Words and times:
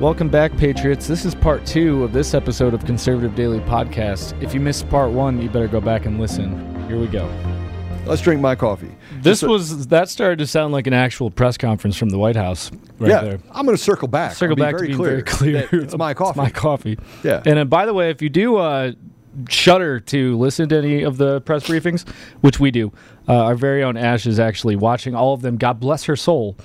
Welcome 0.00 0.30
back, 0.30 0.56
Patriots. 0.56 1.06
This 1.06 1.26
is 1.26 1.34
part 1.34 1.66
two 1.66 2.04
of 2.04 2.14
this 2.14 2.32
episode 2.32 2.72
of 2.72 2.86
Conservative 2.86 3.34
Daily 3.34 3.60
Podcast. 3.60 4.32
If 4.42 4.54
you 4.54 4.58
missed 4.58 4.88
part 4.88 5.10
one, 5.10 5.42
you 5.42 5.50
better 5.50 5.68
go 5.68 5.78
back 5.78 6.06
and 6.06 6.18
listen. 6.18 6.88
Here 6.88 6.98
we 6.98 7.06
go. 7.06 7.30
Let's 8.06 8.22
drink 8.22 8.40
my 8.40 8.54
coffee. 8.54 8.96
This 9.20 9.42
was 9.42 9.88
that 9.88 10.08
started 10.08 10.38
to 10.38 10.46
sound 10.46 10.72
like 10.72 10.86
an 10.86 10.94
actual 10.94 11.30
press 11.30 11.58
conference 11.58 11.98
from 11.98 12.08
the 12.08 12.18
White 12.18 12.34
House, 12.34 12.70
right 12.98 13.10
yeah, 13.10 13.20
there. 13.20 13.40
I'm 13.50 13.66
going 13.66 13.76
to 13.76 13.82
circle 13.82 14.08
back. 14.08 14.32
Circle 14.32 14.52
I'll 14.52 14.56
be 14.56 14.62
back 14.62 14.78
very 14.78 14.86
to 14.86 14.86
being 14.86 14.96
clear. 14.96 15.10
very 15.10 15.66
clear. 15.68 15.82
It's 15.82 15.94
my 15.94 16.14
coffee. 16.14 16.40
my 16.40 16.48
coffee. 16.48 16.98
Yeah. 17.22 17.42
And 17.44 17.58
uh, 17.58 17.64
by 17.66 17.84
the 17.84 17.92
way, 17.92 18.08
if 18.08 18.22
you 18.22 18.30
do 18.30 18.56
uh, 18.56 18.92
shudder 19.50 20.00
to 20.00 20.38
listen 20.38 20.70
to 20.70 20.78
any 20.78 21.02
of 21.02 21.18
the 21.18 21.42
press 21.42 21.64
briefings, 21.64 22.08
which 22.40 22.58
we 22.58 22.70
do, 22.70 22.90
uh, 23.28 23.34
our 23.34 23.54
very 23.54 23.84
own 23.84 23.98
Ash 23.98 24.26
is 24.26 24.40
actually 24.40 24.76
watching 24.76 25.14
all 25.14 25.34
of 25.34 25.42
them. 25.42 25.58
God 25.58 25.78
bless 25.78 26.04
her 26.04 26.16
soul. 26.16 26.56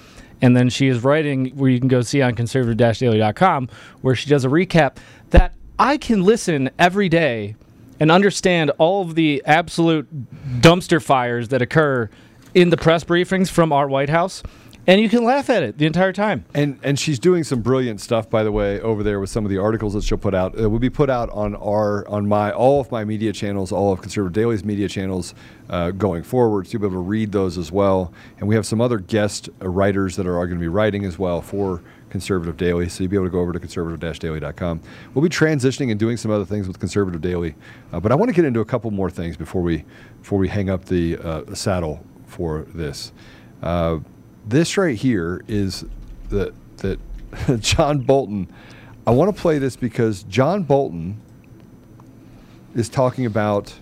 And 0.42 0.56
then 0.56 0.70
she 0.70 0.88
is 0.88 1.04
writing, 1.04 1.52
where 1.56 1.70
you 1.70 1.80
can 1.80 1.88
go 1.88 2.02
see 2.02 2.22
on 2.22 2.36
conservative-daily.com, 2.36 3.70
where 4.02 4.16
she 4.16 4.30
does 4.30 4.46
a 4.46 4.50
recap 4.50 4.98
that 5.30 5.54
I 5.80 5.98
can 5.98 6.24
listen 6.24 6.70
every 6.78 7.10
day 7.10 7.56
and 8.00 8.12
understand 8.12 8.72
all 8.78 9.02
of 9.02 9.16
the 9.16 9.42
absolute 9.46 10.08
dumpster 10.62 11.02
fires 11.02 11.48
that 11.50 11.62
occur 11.62 12.10
in 12.54 12.70
the 12.70 12.78
press 12.78 13.04
briefings 13.04 13.50
from 13.50 13.72
our 13.72 13.88
White 13.88 14.10
House. 14.10 14.44
And 14.88 15.02
you 15.02 15.10
can 15.10 15.24
laugh 15.24 15.50
at 15.50 15.64
it 15.64 15.78
the 15.80 15.86
entire 15.88 16.14
time. 16.14 16.46
And 16.54 16.80
and 16.84 17.00
she's 17.00 17.18
doing 17.18 17.44
some 17.44 17.62
brilliant 17.62 18.02
stuff, 18.02 18.30
by 18.30 18.44
the 18.44 18.52
way, 18.52 18.80
over 18.82 19.02
there 19.02 19.20
with 19.20 19.32
some 19.32 19.44
of 19.44 19.50
the 19.50 19.58
articles 19.58 19.94
that 19.96 20.04
she'll 20.04 20.18
put 20.18 20.36
out. 20.36 20.56
It 20.56 20.68
will 20.68 20.80
be 20.80 20.92
put 20.92 21.10
out 21.10 21.30
on 21.32 21.56
our 21.56 22.08
on 22.08 22.28
my 22.28 22.52
all 22.52 22.82
of 22.82 22.92
my 22.92 23.04
media 23.04 23.34
channels, 23.34 23.72
all 23.72 23.92
of 23.92 24.02
Conservative 24.02 24.34
Daily's 24.34 24.64
media 24.64 24.88
channels 24.88 25.34
uh, 25.70 25.92
going 25.92 26.22
forward. 26.22 26.68
So 26.68 26.74
you'll 26.74 26.82
be 26.82 26.88
able 26.88 27.04
to 27.04 27.08
read 27.08 27.32
those 27.32 27.58
as 27.58 27.72
well. 27.72 28.14
And 28.40 28.48
we 28.48 28.54
have 28.56 28.66
some 28.66 28.80
other 28.80 29.00
guest 29.00 29.50
writers 29.60 30.16
that 30.18 30.28
are 30.28 30.34
going 30.34 30.60
to 30.60 30.64
be 30.64 30.68
writing 30.68 31.04
as 31.04 31.18
well 31.18 31.42
for 31.42 31.82
Conservative 32.12 32.56
Daily. 32.56 32.88
So 32.88 33.04
you'll 33.04 33.10
be 33.10 33.18
able 33.18 33.26
to 33.26 33.32
go 33.32 33.40
over 33.40 33.54
to 33.54 33.60
conservative-daily.com. 33.60 34.82
We'll 35.14 35.24
be 35.24 35.30
transitioning 35.30 35.92
and 35.92 36.00
doing 36.00 36.16
some 36.16 36.32
other 36.32 36.46
things 36.46 36.68
with 36.68 36.80
Conservative 36.80 37.22
Daily. 37.22 37.56
Uh, 37.92 38.00
but 38.00 38.12
I 38.12 38.16
want 38.16 38.30
to 38.30 38.34
get 38.34 38.46
into 38.46 38.60
a 38.60 38.66
couple 38.66 38.92
more 38.92 39.10
things 39.10 39.36
before 39.36 39.62
we 39.64 39.84
before 40.22 40.38
we 40.38 40.48
hang 40.48 40.70
up 40.70 40.86
the 40.86 41.18
uh, 41.18 41.56
saddle 41.56 42.06
for 42.28 42.68
this. 42.74 43.12
Uh, 43.64 44.00
this 44.48 44.78
right 44.78 44.96
here 44.96 45.44
is 45.48 45.86
that 46.30 46.54
that 46.78 47.00
John 47.60 48.00
Bolton. 48.00 48.48
I 49.08 49.12
want 49.12 49.36
to 49.36 49.40
play 49.40 49.60
this 49.60 49.76
because 49.76 50.24
John 50.24 50.64
Bolton 50.64 51.22
is 52.74 52.90
talking 52.90 53.26
about 53.26 53.74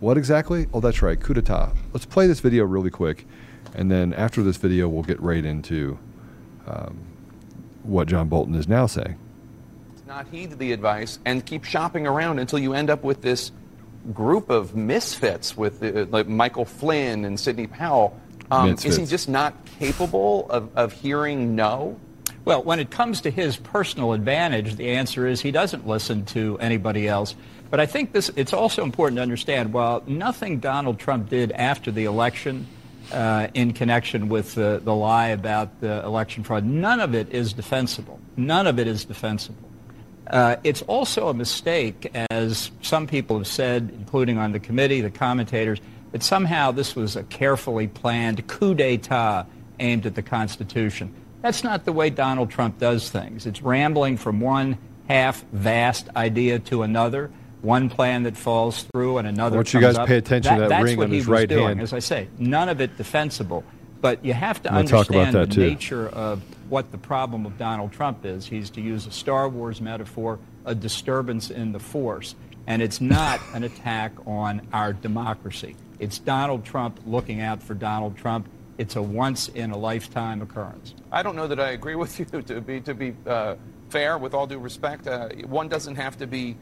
what 0.00 0.18
exactly? 0.18 0.66
Oh, 0.72 0.80
that's 0.80 1.02
right, 1.02 1.20
coup 1.20 1.34
d'état. 1.34 1.76
Let's 1.92 2.06
play 2.06 2.26
this 2.26 2.40
video 2.40 2.64
really 2.64 2.90
quick, 2.90 3.26
and 3.74 3.90
then 3.90 4.12
after 4.14 4.42
this 4.42 4.56
video, 4.56 4.88
we'll 4.88 5.04
get 5.04 5.20
right 5.20 5.44
into 5.44 5.98
um, 6.66 6.98
what 7.84 8.08
John 8.08 8.28
Bolton 8.28 8.54
is 8.54 8.66
now 8.66 8.86
saying. 8.86 9.16
not 10.06 10.26
heed 10.28 10.58
the 10.58 10.72
advice 10.72 11.20
and 11.24 11.46
keep 11.46 11.64
shopping 11.64 12.06
around 12.06 12.38
until 12.38 12.58
you 12.58 12.74
end 12.74 12.90
up 12.90 13.04
with 13.04 13.22
this 13.22 13.52
group 14.12 14.50
of 14.50 14.74
misfits 14.74 15.56
with 15.56 15.82
uh, 15.82 16.06
like 16.10 16.26
Michael 16.26 16.64
Flynn 16.64 17.24
and 17.24 17.38
Sidney 17.38 17.66
Powell. 17.66 18.18
Um, 18.52 18.70
is 18.84 18.96
he 18.96 19.06
just 19.06 19.28
not 19.28 19.54
capable 19.78 20.46
of, 20.50 20.76
of 20.76 20.92
hearing 20.92 21.56
no? 21.56 21.98
Well, 22.44 22.62
when 22.62 22.80
it 22.80 22.90
comes 22.90 23.20
to 23.22 23.30
his 23.30 23.56
personal 23.56 24.12
advantage, 24.12 24.74
the 24.74 24.90
answer 24.90 25.26
is 25.26 25.40
he 25.40 25.52
doesn't 25.52 25.86
listen 25.86 26.24
to 26.26 26.58
anybody 26.58 27.08
else. 27.08 27.34
But 27.70 27.80
I 27.80 27.86
think 27.86 28.12
this 28.12 28.30
it's 28.36 28.52
also 28.52 28.82
important 28.82 29.16
to 29.16 29.22
understand 29.22 29.72
while 29.72 30.02
nothing 30.06 30.58
Donald 30.58 30.98
Trump 30.98 31.30
did 31.30 31.52
after 31.52 31.90
the 31.90 32.04
election 32.04 32.66
uh, 33.10 33.48
in 33.54 33.72
connection 33.72 34.28
with 34.28 34.54
the, 34.54 34.80
the 34.84 34.94
lie 34.94 35.28
about 35.28 35.80
the 35.80 36.04
election 36.04 36.44
fraud, 36.44 36.64
none 36.64 37.00
of 37.00 37.14
it 37.14 37.32
is 37.32 37.54
defensible. 37.54 38.20
None 38.36 38.66
of 38.66 38.78
it 38.78 38.86
is 38.86 39.04
defensible. 39.04 39.70
Uh, 40.26 40.56
it's 40.64 40.82
also 40.82 41.28
a 41.28 41.34
mistake, 41.34 42.10
as 42.30 42.70
some 42.80 43.06
people 43.06 43.38
have 43.38 43.46
said, 43.46 43.90
including 43.94 44.38
on 44.38 44.52
the 44.52 44.60
committee, 44.60 45.00
the 45.00 45.10
commentators, 45.10 45.80
that 46.12 46.22
somehow 46.22 46.70
this 46.70 46.94
was 46.94 47.16
a 47.16 47.22
carefully 47.24 47.88
planned 47.88 48.46
coup 48.46 48.74
d'etat 48.74 49.46
aimed 49.80 50.06
at 50.06 50.14
the 50.14 50.22
Constitution. 50.22 51.14
That's 51.40 51.64
not 51.64 51.84
the 51.84 51.92
way 51.92 52.10
Donald 52.10 52.50
Trump 52.50 52.78
does 52.78 53.10
things. 53.10 53.46
It's 53.46 53.62
rambling 53.62 54.16
from 54.16 54.40
one 54.40 54.78
half-vast 55.08 56.08
idea 56.14 56.58
to 56.60 56.82
another, 56.82 57.30
one 57.62 57.90
plan 57.90 58.22
that 58.24 58.36
falls 58.36 58.84
through 58.84 59.18
and 59.18 59.26
another 59.26 59.56
I 59.56 59.58
want 59.58 59.74
you 59.74 59.80
guys 59.80 59.96
to 59.96 60.02
up. 60.02 60.08
pay 60.08 60.18
attention 60.18 60.56
to 60.58 60.68
that 60.68 60.82
ring 60.82 61.02
on 61.02 61.10
his 61.10 61.26
right 61.26 61.48
doing. 61.48 61.66
hand. 61.66 61.80
As 61.80 61.92
I 61.92 61.98
say, 61.98 62.28
none 62.38 62.68
of 62.68 62.80
it 62.80 62.96
defensible. 62.96 63.64
But 64.00 64.24
you 64.24 64.34
have 64.34 64.62
to 64.64 64.72
I'm 64.72 64.86
talk 64.86 65.08
about 65.10 65.28
understand 65.28 65.34
that, 65.34 65.48
the 65.48 65.54
too. 65.54 65.68
nature 65.68 66.08
of 66.08 66.42
what 66.68 66.90
the 66.90 66.98
problem 66.98 67.46
of 67.46 67.56
Donald 67.56 67.92
Trump 67.92 68.24
is. 68.24 68.46
He's, 68.46 68.68
to 68.70 68.80
use 68.80 69.06
a 69.06 69.12
Star 69.12 69.48
Wars 69.48 69.80
metaphor, 69.80 70.40
a 70.64 70.74
disturbance 70.74 71.50
in 71.50 71.72
the 71.72 71.78
force. 71.78 72.34
And 72.66 72.82
it's 72.82 73.00
not 73.00 73.40
an 73.54 73.62
attack 73.64 74.12
on 74.26 74.66
our 74.72 74.92
democracy. 74.92 75.76
It's 76.02 76.18
Donald 76.18 76.64
Trump 76.64 76.98
looking 77.06 77.40
out 77.40 77.62
for 77.62 77.74
Donald 77.74 78.16
Trump. 78.16 78.48
It's 78.76 78.96
a 78.96 79.02
once 79.02 79.46
in 79.46 79.70
a 79.70 79.78
lifetime 79.78 80.42
occurrence. 80.42 80.96
I 81.12 81.22
don't 81.22 81.36
know 81.36 81.46
that 81.46 81.60
I 81.60 81.70
agree 81.70 81.94
with 81.94 82.18
you. 82.18 82.24
To 82.24 82.60
be 82.60 82.80
to 82.80 82.92
be 82.92 83.14
uh, 83.24 83.54
fair, 83.88 84.18
with 84.18 84.34
all 84.34 84.48
due 84.48 84.58
respect, 84.58 85.06
uh, 85.06 85.28
one 85.46 85.68
doesn't 85.68 85.94
have 85.94 86.18
to 86.18 86.26
be 86.26 86.56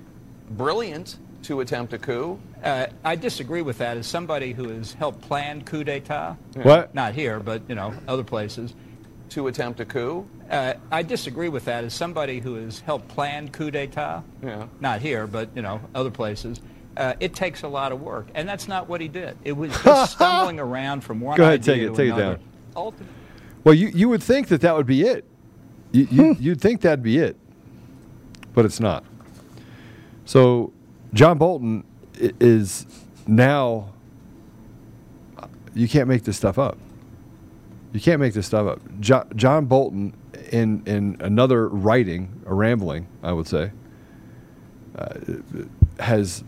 brilliant 0.50 1.16
to 1.44 1.60
attempt 1.60 1.94
a 1.94 1.98
coup. 1.98 2.38
Uh, 2.62 2.88
I 3.02 3.16
disagree 3.16 3.62
with 3.62 3.78
that 3.78 3.96
as 3.96 4.06
somebody 4.06 4.52
who 4.52 4.68
has 4.68 4.92
helped 4.92 5.22
plan 5.22 5.64
coup 5.64 5.84
d'etat. 5.84 6.36
What? 6.56 6.94
Not 6.94 7.14
here, 7.14 7.40
but, 7.40 7.62
you 7.66 7.74
know, 7.74 7.94
other 8.06 8.24
places. 8.24 8.74
To 9.30 9.46
attempt 9.46 9.80
a 9.80 9.86
coup. 9.86 10.28
Uh, 10.50 10.74
I 10.92 11.02
disagree 11.02 11.48
with 11.48 11.64
that 11.64 11.84
as 11.84 11.94
somebody 11.94 12.40
who 12.40 12.56
has 12.56 12.80
helped 12.80 13.08
plan 13.08 13.48
coup 13.48 13.70
d'etat. 13.70 14.22
Yeah. 14.42 14.66
Not 14.80 15.00
here, 15.00 15.26
but 15.26 15.48
you 15.54 15.62
know, 15.62 15.80
other 15.94 16.10
places. 16.10 16.60
Uh, 16.96 17.14
it 17.20 17.34
takes 17.34 17.62
a 17.62 17.68
lot 17.68 17.92
of 17.92 18.00
work, 18.02 18.26
and 18.34 18.48
that's 18.48 18.66
not 18.68 18.88
what 18.88 19.00
he 19.00 19.08
did. 19.08 19.36
It 19.44 19.52
was 19.52 19.70
just 19.84 20.12
stumbling 20.12 20.58
around 20.60 21.02
from 21.02 21.20
one 21.20 21.36
Go 21.36 21.44
ahead, 21.44 21.60
idea 21.60 21.74
take 21.74 21.82
it, 21.82 21.86
to 21.90 21.94
take 21.96 22.06
it 22.08 22.08
another. 22.14 22.34
down. 22.36 22.44
Ultimately, 22.76 23.14
Well, 23.64 23.74
you, 23.74 23.88
you 23.94 24.08
would 24.08 24.22
think 24.22 24.48
that 24.48 24.60
that 24.62 24.76
would 24.76 24.86
be 24.86 25.02
it. 25.02 25.24
You, 25.92 26.08
you, 26.10 26.34
Hmm. 26.34 26.42
You'd 26.42 26.60
think 26.60 26.80
that'd 26.82 27.02
be 27.02 27.18
it, 27.18 27.36
but 28.54 28.64
it's 28.64 28.80
not. 28.80 29.04
So, 30.24 30.72
John 31.14 31.38
Bolton 31.38 31.84
is 32.18 32.86
now. 33.26 33.88
You 35.74 35.88
can't 35.88 36.08
make 36.08 36.24
this 36.24 36.36
stuff 36.36 36.58
up. 36.58 36.76
You 37.92 38.00
can't 38.00 38.20
make 38.20 38.34
this 38.34 38.46
stuff 38.46 38.66
up. 38.66 38.80
Jo- 39.00 39.26
John 39.36 39.66
Bolton, 39.66 40.14
in 40.52 40.82
in 40.86 41.16
another 41.20 41.68
writing, 41.68 42.42
a 42.46 42.54
rambling, 42.54 43.06
I 43.22 43.32
would 43.32 43.46
say, 43.48 43.70
uh, 44.96 45.14
has 45.98 46.44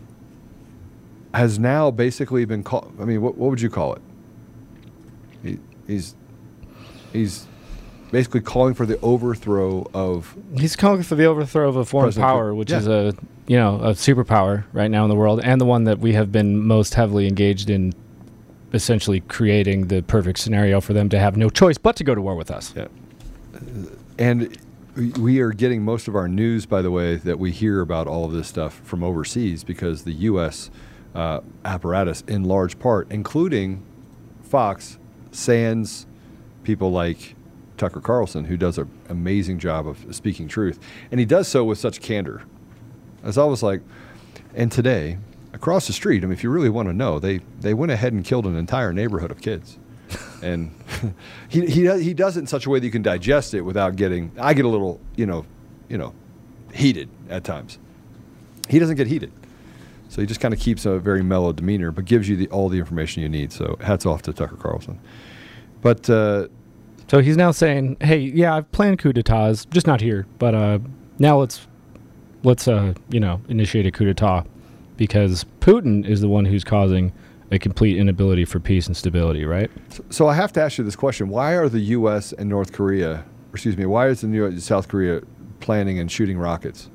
has 1.33 1.57
now 1.59 1.89
basically 1.91 2.45
been 2.45 2.63
called. 2.63 2.93
I 2.99 3.05
mean, 3.05 3.21
what, 3.21 3.37
what 3.37 3.49
would 3.49 3.61
you 3.61 3.69
call 3.69 3.93
it? 3.93 4.01
He, 5.43 5.59
he's 5.87 6.15
he's 7.11 7.47
basically 8.11 8.41
calling 8.41 8.73
for 8.75 8.85
the 8.85 8.99
overthrow 9.01 9.89
of 9.93 10.35
He's 10.55 10.75
calling 10.75 11.01
for 11.03 11.15
the 11.15 11.25
overthrow 11.25 11.67
of 11.67 11.75
a 11.75 11.85
foreign 11.85 12.05
President 12.07 12.27
power, 12.29 12.53
Clinton. 12.53 12.57
which 12.57 12.71
Yeah. 12.71 12.77
is 12.77 12.87
a 12.87 13.13
you 13.47 13.57
know 13.57 13.75
a 13.81 13.91
superpower 13.91 14.63
right 14.73 14.89
now 14.91 15.03
in 15.03 15.09
the 15.09 15.15
world, 15.15 15.41
and 15.43 15.59
the 15.59 15.65
one 15.65 15.83
that 15.85 15.99
we 15.99 16.13
have 16.13 16.31
been 16.31 16.59
most 16.59 16.93
heavily 16.93 17.27
engaged 17.27 17.69
in, 17.69 17.93
essentially 18.73 19.19
creating 19.21 19.87
the 19.87 20.01
perfect 20.03 20.39
scenario 20.39 20.79
for 20.79 20.93
them 20.93 21.09
to 21.09 21.19
have 21.19 21.35
no 21.35 21.49
choice 21.49 21.77
but 21.77 21.95
to 21.95 22.03
go 22.03 22.13
to 22.15 22.21
war 22.21 22.35
with 22.35 22.51
us. 22.51 22.73
Yeah. 22.75 22.87
And 24.19 24.55
we 25.17 25.39
are 25.39 25.51
getting 25.51 25.81
most 25.81 26.07
of 26.07 26.15
our 26.15 26.27
news, 26.27 26.65
by 26.67 26.81
the 26.83 26.91
way, 26.91 27.15
that 27.15 27.39
we 27.39 27.51
hear 27.51 27.81
about 27.81 28.07
all 28.07 28.25
of 28.25 28.31
this 28.31 28.47
stuff 28.47 28.79
from 28.83 29.03
overseas 29.03 29.63
because 29.63 30.03
the 30.03 30.11
U.S. 30.13 30.69
Uh, 31.13 31.41
apparatus, 31.63 32.23
in 32.27 32.43
large 32.43 32.79
part, 32.79 33.11
including 33.11 33.83
Fox, 34.41 34.97
Sands, 35.31 36.07
people 36.63 36.91
like 36.91 37.35
Tucker 37.77 38.01
Carlson, 38.01 38.45
who 38.45 38.57
does 38.57 38.77
an 38.79 38.89
amazing 39.09 39.59
job 39.59 39.87
of 39.87 40.03
speaking 40.15 40.47
truth. 40.47 40.79
And 41.11 41.19
he 41.19 41.25
does 41.25 41.47
so 41.47 41.63
with 41.63 41.77
such 41.77 42.01
candor. 42.01 42.43
It's 43.23 43.37
always 43.37 43.61
like, 43.61 43.81
and 44.55 44.71
today, 44.71 45.17
across 45.53 45.85
the 45.87 45.93
street, 45.93 46.23
I 46.23 46.25
mean, 46.25 46.33
if 46.33 46.43
you 46.43 46.49
really 46.49 46.69
want 46.69 46.87
to 46.89 46.93
know, 46.93 47.19
they, 47.19 47.41
they 47.59 47.73
went 47.73 47.91
ahead 47.91 48.13
and 48.13 48.25
killed 48.25 48.45
an 48.45 48.55
entire 48.55 48.91
neighborhood 48.91 49.29
of 49.31 49.39
kids. 49.41 49.77
and 50.41 50.73
he, 51.47 51.65
he, 51.67 51.83
does- 51.83 52.01
he 52.01 52.13
does 52.13 52.37
it 52.37 52.41
in 52.41 52.47
such 52.47 52.65
a 52.65 52.69
way 52.69 52.79
that 52.79 52.85
you 52.85 52.91
can 52.91 53.01
digest 53.03 53.53
it 53.53 53.61
without 53.61 53.95
getting, 53.95 54.31
I 54.39 54.53
get 54.53 54.65
a 54.65 54.69
little, 54.69 54.99
you 55.15 55.25
know, 55.25 55.45
you 55.89 55.97
know, 55.97 56.13
heated 56.73 57.09
at 57.29 57.43
times. 57.43 57.77
He 58.67 58.79
doesn't 58.79 58.95
get 58.95 59.07
heated. 59.07 59.31
So 60.13 60.21
he 60.21 60.27
just 60.27 60.39
kind 60.39 60.53
of 60.53 60.59
keeps 60.59 60.85
a 60.85 60.99
very 60.99 61.23
mellow 61.23 61.53
demeanor, 61.53 61.91
but 61.91 62.05
gives 62.05 62.29
you 62.29 62.35
the, 62.35 62.47
all 62.49 62.69
the 62.69 62.77
information 62.77 63.23
you 63.23 63.29
need. 63.29 63.51
So 63.51 63.77
hats 63.81 64.05
off 64.05 64.21
to 64.23 64.33
Tucker 64.33 64.57
Carlson. 64.57 64.99
But 65.81 66.07
uh, 66.07 66.49
So 67.07 67.19
he's 67.19 67.35
now 67.35 67.49
saying, 67.49 67.97
"Hey, 67.99 68.19
yeah, 68.19 68.55
I've 68.55 68.71
planned 68.71 68.99
coup 68.99 69.11
d'états, 69.11 69.67
just 69.71 69.87
not 69.87 70.01
here, 70.01 70.27
but 70.37 70.53
uh, 70.53 70.77
now 71.17 71.39
let's 71.39 71.67
let's 72.43 72.67
uh, 72.67 72.93
you 73.09 73.19
know 73.19 73.41
initiate 73.49 73.87
a 73.87 73.91
coup 73.91 74.05
d'état 74.05 74.45
because 74.97 75.45
Putin 75.61 76.07
is 76.07 76.21
the 76.21 76.29
one 76.29 76.45
who's 76.45 76.63
causing 76.63 77.11
a 77.49 77.57
complete 77.57 77.97
inability 77.97 78.45
for 78.45 78.59
peace 78.59 78.85
and 78.85 78.95
stability, 78.95 79.45
right? 79.45 79.71
So, 79.89 80.05
so 80.11 80.27
I 80.27 80.35
have 80.35 80.53
to 80.53 80.61
ask 80.61 80.77
you 80.77 80.83
this 80.83 80.95
question: 80.95 81.27
Why 81.27 81.53
are 81.53 81.69
the 81.69 81.81
U.S. 81.97 82.33
and 82.33 82.47
North 82.49 82.71
Korea, 82.71 83.13
or 83.13 83.53
excuse 83.53 83.77
me, 83.77 83.87
why 83.87 84.09
is 84.09 84.21
the 84.21 84.27
New 84.27 84.59
South 84.59 84.87
Korea 84.87 85.21
planning 85.63 85.97
and 85.97 86.11
shooting 86.11 86.37
rockets. 86.37 86.89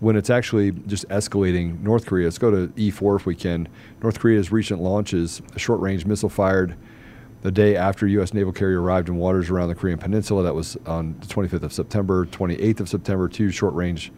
When 0.00 0.16
it's 0.16 0.30
actually 0.30 0.70
just 0.70 1.08
escalating 1.08 1.80
North 1.80 2.06
Korea. 2.06 2.26
Let's 2.26 2.38
go 2.38 2.50
to 2.50 2.68
E4 2.68 3.16
if 3.16 3.26
we 3.26 3.34
can. 3.34 3.68
North 4.00 4.20
Korea's 4.20 4.52
recent 4.52 4.80
launches, 4.80 5.42
a 5.56 5.58
short 5.58 5.80
range 5.80 6.06
missile 6.06 6.28
fired 6.28 6.76
the 7.42 7.50
day 7.50 7.76
after 7.76 8.06
U.S. 8.06 8.34
naval 8.34 8.52
carrier 8.52 8.80
arrived 8.80 9.08
in 9.08 9.16
waters 9.16 9.50
around 9.50 9.68
the 9.68 9.74
Korean 9.74 9.98
Peninsula. 9.98 10.42
That 10.42 10.54
was 10.54 10.76
on 10.86 11.16
the 11.20 11.26
25th 11.26 11.62
of 11.62 11.72
September. 11.72 12.26
28th 12.26 12.80
of 12.80 12.88
September, 12.88 13.28
two 13.28 13.50
short 13.50 13.74
range 13.74 14.12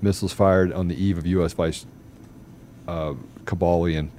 missiles 0.00 0.32
fired 0.32 0.72
on 0.72 0.88
the 0.88 1.02
eve 1.02 1.18
of 1.18 1.26
U.S. 1.26 1.52
Vice 1.52 1.86
uh, 2.88 3.14
Kamala 3.44 3.90
and 3.90 4.10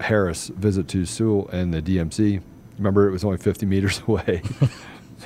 Harris 0.00 0.48
visit 0.48 0.88
to 0.88 1.04
Seoul 1.04 1.48
and 1.48 1.72
the 1.72 1.82
DMZ. 1.82 2.42
Remember, 2.78 3.08
it 3.08 3.12
was 3.12 3.24
only 3.24 3.38
50 3.38 3.66
meters 3.66 4.02
away. 4.08 4.42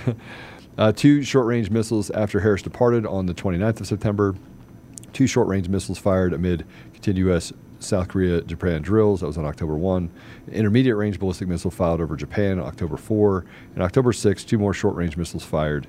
uh, 0.79 0.93
two 0.93 1.23
short 1.23 1.47
range 1.47 1.71
missiles 1.71 2.11
after 2.11 2.41
Harris 2.41 2.63
departed 2.63 3.07
on 3.07 3.27
the 3.27 3.35
29th 3.35 3.81
of 3.81 3.87
September. 3.87 4.35
Two 5.17 5.27
short 5.27 5.49
range 5.49 5.71
missiles 5.71 5.97
fired 5.97 6.35
amid 6.35 6.67
continued 6.93 7.29
U.S. 7.29 7.51
South 7.79 8.09
Korea 8.09 8.43
Japan 8.43 8.83
drills. 8.83 9.21
That 9.21 9.27
was 9.27 9.39
on 9.39 9.47
October 9.47 9.75
1. 9.75 10.11
Intermediate 10.53 10.95
range 10.95 11.19
ballistic 11.19 11.49
missile 11.49 11.71
fired 11.71 12.03
over 12.03 12.17
Japan 12.17 12.61
on 12.61 12.67
October 12.67 12.99
4. 12.99 13.47
And 13.73 13.83
October 13.83 14.13
6, 14.13 14.45
two 14.45 14.59
more 14.59 14.75
short 14.75 14.95
range 14.95 15.17
missiles 15.17 15.43
fired 15.43 15.87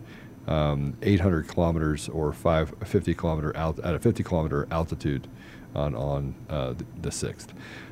um, 0.47 0.95
800 1.01 1.50
kilometers 1.50 2.07
or 2.07 2.31
550 2.31 3.13
kilometer 3.15 3.57
out, 3.57 3.77
at 3.79 3.95
a 3.95 4.00
50 4.00 4.24
kilometer 4.24 4.65
altitude 4.71 5.27
on, 5.75 5.94
on 5.94 6.33
uh, 6.50 6.73
the, 7.01 7.09
6th. 7.09 7.47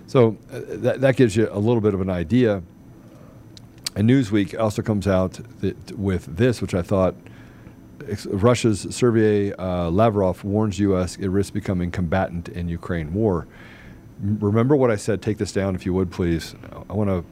So 0.08 0.38
uh, 0.54 0.62
that, 0.68 1.02
that 1.02 1.18
gives 1.18 1.36
you 1.36 1.50
a 1.52 1.60
little 1.60 1.82
bit 1.82 1.94
of 1.94 2.00
an 2.00 2.10
idea. 2.10 2.64
And 3.94 4.10
Newsweek 4.10 4.58
also 4.58 4.82
comes 4.82 5.06
out 5.06 5.42
with 5.98 6.38
this, 6.38 6.62
which 6.62 6.74
I 6.74 6.82
thought 6.82 7.14
Russia's 8.28 8.88
Sergei 8.90 9.54
uh, 9.54 9.90
Lavrov 9.90 10.44
warns 10.44 10.80
U.S. 10.80 11.16
it 11.18 11.28
risks 11.28 11.52
becoming 11.52 11.92
combatant 11.92 12.50
in 12.50 12.68
Ukraine 12.68 13.14
war. 13.14 13.48
Remember 14.22 14.76
what 14.76 14.92
I 14.92 14.96
said. 14.96 15.22
Take 15.22 15.38
this 15.38 15.52
down 15.52 15.76
if 15.76 15.86
you 15.86 15.94
would, 15.94 16.12
please. 16.12 16.56
I 16.90 16.94
want 16.94 17.10
to 17.10 17.26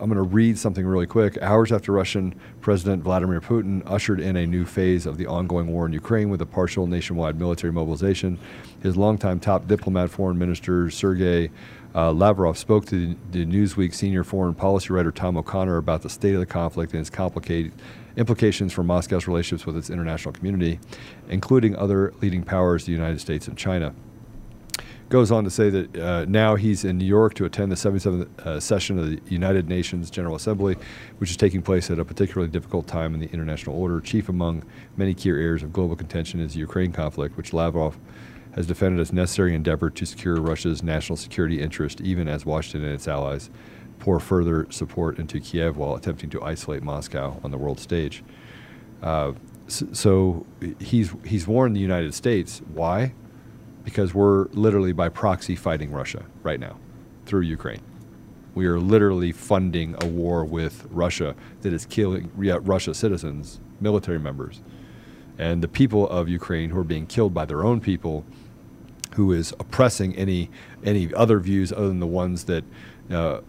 I'm 0.00 0.08
going 0.08 0.16
to 0.16 0.34
read 0.34 0.58
something 0.58 0.86
really 0.86 1.06
quick. 1.06 1.36
Hours 1.42 1.72
after 1.72 1.92
Russian 1.92 2.34
President 2.62 3.02
Vladimir 3.02 3.38
Putin 3.42 3.82
ushered 3.84 4.18
in 4.18 4.34
a 4.34 4.46
new 4.46 4.64
phase 4.64 5.04
of 5.04 5.18
the 5.18 5.26
ongoing 5.26 5.66
war 5.66 5.84
in 5.84 5.92
Ukraine 5.92 6.30
with 6.30 6.40
a 6.40 6.46
partial 6.46 6.86
nationwide 6.86 7.38
military 7.38 7.70
mobilization, 7.70 8.38
his 8.82 8.96
longtime 8.96 9.40
top 9.40 9.68
diplomat, 9.68 10.08
Foreign 10.08 10.38
Minister 10.38 10.88
Sergei 10.88 11.50
uh, 11.94 12.12
Lavrov, 12.12 12.56
spoke 12.56 12.86
to 12.86 13.14
the, 13.14 13.16
the, 13.30 13.46
Newsweek 13.46 13.94
senior 13.94 14.22
foreign 14.22 14.54
policy 14.54 14.92
writer 14.92 15.10
Tom 15.10 15.36
O'Connor 15.36 15.76
about 15.76 16.02
the 16.02 16.10
state 16.10 16.34
of 16.34 16.40
the 16.40 16.46
conflict 16.46 16.92
and 16.92 17.00
its 17.00 17.10
complicated 17.10 17.72
implications 18.16 18.72
for 18.72 18.82
Moscow's 18.84 19.26
relationships 19.26 19.66
with 19.66 19.76
its 19.76 19.90
international 19.90 20.32
community, 20.32 20.78
including 21.28 21.74
other 21.76 22.12
leading 22.20 22.42
powers, 22.42 22.84
the 22.84 22.92
United 22.92 23.20
States 23.20 23.48
and 23.48 23.56
China 23.58 23.94
goes 25.10 25.32
on 25.32 25.42
to 25.42 25.50
say 25.50 25.68
that 25.68 25.96
uh, 25.98 26.24
now 26.26 26.54
he's 26.54 26.84
in 26.84 26.96
New 26.96 27.04
York 27.04 27.34
to 27.34 27.44
attend 27.44 27.70
the 27.70 27.76
77th 27.76 28.46
uh, 28.46 28.60
session 28.60 28.96
of 28.96 29.10
the 29.10 29.20
United 29.28 29.68
Nations 29.68 30.08
General 30.08 30.36
Assembly, 30.36 30.76
which 31.18 31.30
is 31.30 31.36
taking 31.36 31.62
place 31.62 31.90
at 31.90 31.98
a 31.98 32.04
particularly 32.04 32.50
difficult 32.50 32.86
time 32.86 33.12
in 33.12 33.20
the 33.20 33.28
international 33.32 33.76
order. 33.76 34.00
Chief 34.00 34.28
among 34.28 34.62
many 34.96 35.12
key 35.12 35.30
areas 35.30 35.64
of 35.64 35.72
global 35.72 35.96
contention 35.96 36.38
is 36.40 36.54
the 36.54 36.60
Ukraine 36.60 36.92
conflict, 36.92 37.36
which 37.36 37.52
Lavrov 37.52 37.98
has 38.54 38.66
defended 38.66 39.00
as 39.00 39.12
necessary 39.12 39.54
endeavor 39.54 39.90
to 39.90 40.04
secure 40.04 40.40
Russia's 40.40 40.82
national 40.82 41.16
security 41.16 41.60
interest, 41.60 42.00
even 42.00 42.28
as 42.28 42.44
Washington 42.44 42.84
and 42.84 42.94
its 42.94 43.06
allies 43.08 43.50
pour 43.98 44.18
further 44.18 44.66
support 44.70 45.18
into 45.18 45.40
Kiev 45.40 45.76
while 45.76 45.94
attempting 45.94 46.30
to 46.30 46.42
isolate 46.42 46.82
Moscow 46.82 47.38
on 47.44 47.50
the 47.50 47.58
world 47.58 47.78
stage. 47.78 48.24
Uh, 49.02 49.32
so, 49.68 49.86
so 49.92 50.46
he's 50.78 51.12
he's 51.24 51.46
warned 51.46 51.76
the 51.76 51.80
United 51.80 52.14
States. 52.14 52.60
Why? 52.74 53.12
because 53.84 54.14
we're 54.14 54.46
literally 54.48 54.92
by 54.92 55.08
proxy 55.08 55.56
fighting 55.56 55.90
Russia 55.90 56.24
right 56.42 56.60
now 56.60 56.78
through 57.26 57.42
Ukraine. 57.42 57.82
We 58.54 58.66
are 58.66 58.80
literally 58.80 59.32
funding 59.32 59.94
a 60.02 60.06
war 60.06 60.44
with 60.44 60.86
Russia 60.90 61.34
that 61.62 61.72
is 61.72 61.86
killing 61.86 62.30
Russia 62.34 62.94
citizens, 62.94 63.60
military 63.80 64.18
members, 64.18 64.62
and 65.40 65.62
the 65.62 65.68
people 65.68 66.06
of 66.10 66.28
Ukraine 66.28 66.68
who 66.68 66.78
are 66.78 66.84
being 66.84 67.06
killed 67.06 67.32
by 67.32 67.46
their 67.46 67.64
own 67.64 67.80
people, 67.80 68.26
who 69.14 69.32
is 69.32 69.52
oppressing 69.58 70.14
any 70.14 70.50
any 70.84 71.12
other 71.14 71.40
views 71.40 71.72
other 71.72 71.88
than 71.88 71.98
the 71.98 72.06
ones 72.06 72.44
that 72.44 72.62
uh, 73.10 73.40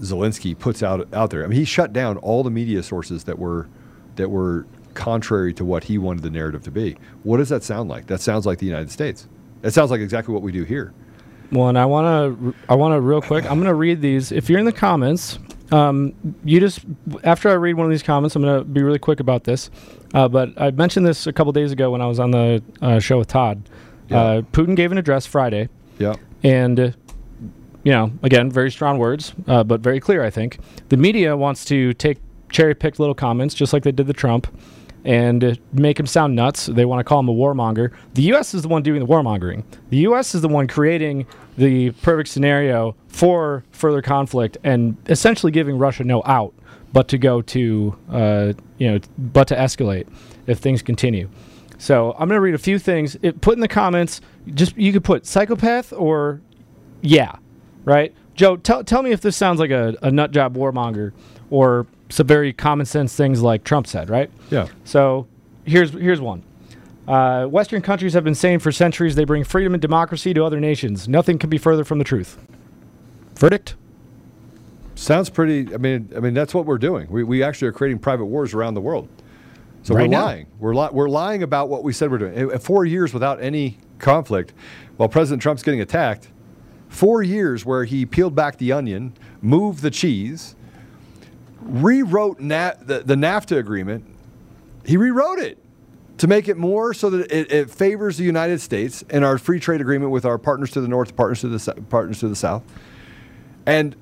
Zelensky 0.00 0.56
puts 0.56 0.82
out 0.82 1.12
out 1.14 1.30
there. 1.30 1.44
I 1.44 1.46
mean, 1.46 1.58
he 1.58 1.64
shut 1.64 1.94
down 1.94 2.18
all 2.18 2.44
the 2.44 2.50
media 2.50 2.82
sources 2.82 3.24
that 3.24 3.38
were 3.38 3.68
that 4.16 4.28
were 4.28 4.66
contrary 4.92 5.54
to 5.54 5.64
what 5.64 5.84
he 5.84 5.96
wanted 5.96 6.22
the 6.22 6.30
narrative 6.30 6.62
to 6.64 6.70
be. 6.70 6.98
What 7.22 7.38
does 7.38 7.48
that 7.48 7.64
sound 7.64 7.88
like? 7.88 8.06
That 8.06 8.20
sounds 8.20 8.44
like 8.44 8.58
the 8.58 8.66
United 8.66 8.90
States. 8.90 9.28
It 9.62 9.70
sounds 9.70 9.90
like 9.90 10.02
exactly 10.02 10.34
what 10.34 10.42
we 10.42 10.52
do 10.52 10.64
here. 10.64 10.92
Well, 11.52 11.68
and 11.68 11.78
I 11.78 11.86
want 11.86 12.40
to, 12.40 12.54
I 12.68 12.74
want 12.74 12.92
to 12.92 13.00
real 13.00 13.22
quick. 13.22 13.44
I'm 13.44 13.58
going 13.58 13.68
to 13.68 13.74
read 13.74 14.00
these. 14.00 14.32
If 14.32 14.50
you're 14.50 14.58
in 14.58 14.64
the 14.64 14.72
comments, 14.72 15.38
um, 15.72 16.14
you 16.44 16.60
just 16.60 16.80
after 17.24 17.48
I 17.48 17.54
read 17.54 17.74
one 17.74 17.86
of 17.86 17.90
these 17.90 18.02
comments, 18.02 18.36
I'm 18.36 18.42
going 18.42 18.58
to 18.58 18.64
be 18.64 18.82
really 18.82 18.98
quick 18.98 19.20
about 19.20 19.44
this. 19.44 19.70
Uh, 20.14 20.28
but 20.28 20.50
I 20.60 20.70
mentioned 20.70 21.06
this 21.06 21.26
a 21.26 21.32
couple 21.32 21.52
days 21.52 21.72
ago 21.72 21.90
when 21.90 22.00
I 22.00 22.06
was 22.06 22.20
on 22.20 22.30
the 22.30 22.62
uh, 22.80 22.98
show 22.98 23.18
with 23.18 23.28
Todd. 23.28 23.68
Yeah. 24.08 24.20
Uh, 24.20 24.42
Putin 24.42 24.76
gave 24.76 24.92
an 24.92 24.98
address 24.98 25.26
Friday. 25.26 25.68
Yeah. 25.98 26.14
And 26.42 26.94
you 27.82 27.92
know, 27.92 28.10
again, 28.22 28.50
very 28.50 28.70
strong 28.70 28.98
words, 28.98 29.32
uh, 29.46 29.62
but 29.62 29.80
very 29.80 30.00
clear. 30.00 30.24
I 30.24 30.30
think 30.30 30.58
the 30.88 30.96
media 30.96 31.36
wants 31.36 31.64
to 31.66 31.94
take 31.94 32.18
cherry 32.50 32.74
picked 32.74 32.98
little 32.98 33.14
comments, 33.14 33.54
just 33.54 33.72
like 33.72 33.84
they 33.84 33.92
did 33.92 34.06
the 34.08 34.12
Trump, 34.12 34.48
and 35.06 35.58
make 35.72 35.98
him 35.98 36.06
sound 36.06 36.34
nuts. 36.34 36.66
They 36.66 36.84
want 36.84 36.98
to 36.98 37.04
call 37.04 37.20
him 37.20 37.28
a 37.28 37.32
warmonger. 37.32 37.94
The 38.14 38.22
U.S. 38.22 38.54
is 38.54 38.62
the 38.62 38.68
one 38.68 38.82
doing 38.82 38.98
the 38.98 39.06
warmongering. 39.06 39.62
The 39.88 39.98
U.S. 39.98 40.34
is 40.34 40.42
the 40.42 40.48
one 40.48 40.66
creating 40.66 41.26
the 41.56 41.92
perfect 42.02 42.28
scenario 42.28 42.96
for 43.06 43.64
further 43.70 44.02
conflict 44.02 44.58
and 44.64 44.96
essentially 45.08 45.52
giving 45.52 45.78
Russia 45.78 46.02
no 46.02 46.22
out 46.26 46.52
but 46.92 47.08
to 47.08 47.18
go 47.18 47.40
to, 47.42 47.96
uh, 48.10 48.52
you 48.78 48.90
know, 48.90 48.98
but 49.16 49.46
to 49.48 49.54
escalate 49.54 50.08
if 50.46 50.58
things 50.58 50.82
continue. 50.82 51.28
So 51.78 52.12
I'm 52.12 52.28
going 52.28 52.30
to 52.30 52.40
read 52.40 52.54
a 52.54 52.58
few 52.58 52.78
things. 52.78 53.16
It, 53.22 53.40
put 53.40 53.54
in 53.54 53.60
the 53.60 53.68
comments, 53.68 54.20
just 54.54 54.76
you 54.76 54.92
could 54.92 55.04
put 55.04 55.24
psychopath 55.24 55.92
or 55.92 56.40
yeah, 57.02 57.36
right? 57.84 58.12
Joe, 58.34 58.56
tell, 58.56 58.82
tell 58.82 59.02
me 59.02 59.12
if 59.12 59.20
this 59.20 59.36
sounds 59.36 59.60
like 59.60 59.70
a, 59.70 59.94
a 60.02 60.10
nut 60.10 60.32
job 60.32 60.56
warmonger 60.56 61.12
or 61.50 61.86
some 62.08 62.26
very 62.26 62.52
common 62.52 62.86
sense 62.86 63.14
things 63.14 63.42
like 63.42 63.64
Trump 63.64 63.86
said, 63.86 64.08
right? 64.10 64.30
Yeah. 64.50 64.68
So 64.84 65.26
here's 65.64 65.92
here's 65.92 66.20
one. 66.20 66.42
Uh, 67.08 67.46
Western 67.46 67.82
countries 67.82 68.14
have 68.14 68.24
been 68.24 68.34
saying 68.34 68.58
for 68.58 68.72
centuries 68.72 69.14
they 69.14 69.24
bring 69.24 69.44
freedom 69.44 69.74
and 69.74 69.80
democracy 69.80 70.34
to 70.34 70.44
other 70.44 70.58
nations. 70.60 71.08
Nothing 71.08 71.38
can 71.38 71.50
be 71.50 71.58
further 71.58 71.84
from 71.84 71.98
the 71.98 72.04
truth. 72.04 72.38
Verdict? 73.36 73.76
Sounds 74.94 75.28
pretty. 75.30 75.72
I 75.72 75.76
mean, 75.76 76.10
I 76.16 76.20
mean 76.20 76.34
that's 76.34 76.54
what 76.54 76.66
we're 76.66 76.78
doing. 76.78 77.08
We, 77.10 77.22
we 77.22 77.42
actually 77.42 77.68
are 77.68 77.72
creating 77.72 77.98
private 77.98 78.24
wars 78.24 78.54
around 78.54 78.74
the 78.74 78.80
world. 78.80 79.08
So 79.82 79.94
right 79.94 80.02
we're 80.02 80.08
now. 80.08 80.24
lying. 80.24 80.46
We're 80.58 80.74
li- 80.74 80.88
we're 80.90 81.08
lying 81.08 81.42
about 81.44 81.68
what 81.68 81.84
we 81.84 81.92
said 81.92 82.10
we're 82.10 82.18
doing. 82.18 82.58
four 82.58 82.84
years 82.84 83.14
without 83.14 83.40
any 83.40 83.78
conflict, 83.98 84.52
while 84.96 85.08
President 85.08 85.42
Trump's 85.42 85.62
getting 85.62 85.80
attacked. 85.80 86.28
Four 86.88 87.22
years 87.22 87.64
where 87.64 87.84
he 87.84 88.06
peeled 88.06 88.34
back 88.34 88.56
the 88.58 88.72
onion, 88.72 89.12
moved 89.42 89.82
the 89.82 89.90
cheese, 89.90 90.56
rewrote 91.60 92.40
Na- 92.40 92.74
the, 92.80 93.00
the 93.00 93.14
NAFTA 93.14 93.58
agreement. 93.58 94.04
He 94.84 94.96
rewrote 94.96 95.38
it 95.38 95.58
to 96.18 96.26
make 96.26 96.48
it 96.48 96.56
more 96.56 96.94
so 96.94 97.10
that 97.10 97.30
it, 97.30 97.52
it, 97.52 97.70
favors 97.70 98.16
the 98.16 98.24
United 98.24 98.60
States 98.60 99.04
and 99.10 99.24
our 99.24 99.38
free 99.38 99.60
trade 99.60 99.80
agreement 99.80 100.10
with 100.10 100.24
our 100.24 100.38
partners 100.38 100.70
to 100.72 100.80
the 100.80 100.88
north, 100.88 101.16
partners 101.16 101.40
to 101.42 101.48
the 101.48 101.82
partners 101.82 102.20
to 102.20 102.28
the 102.28 102.36
south, 102.36 102.62
and 103.66 103.96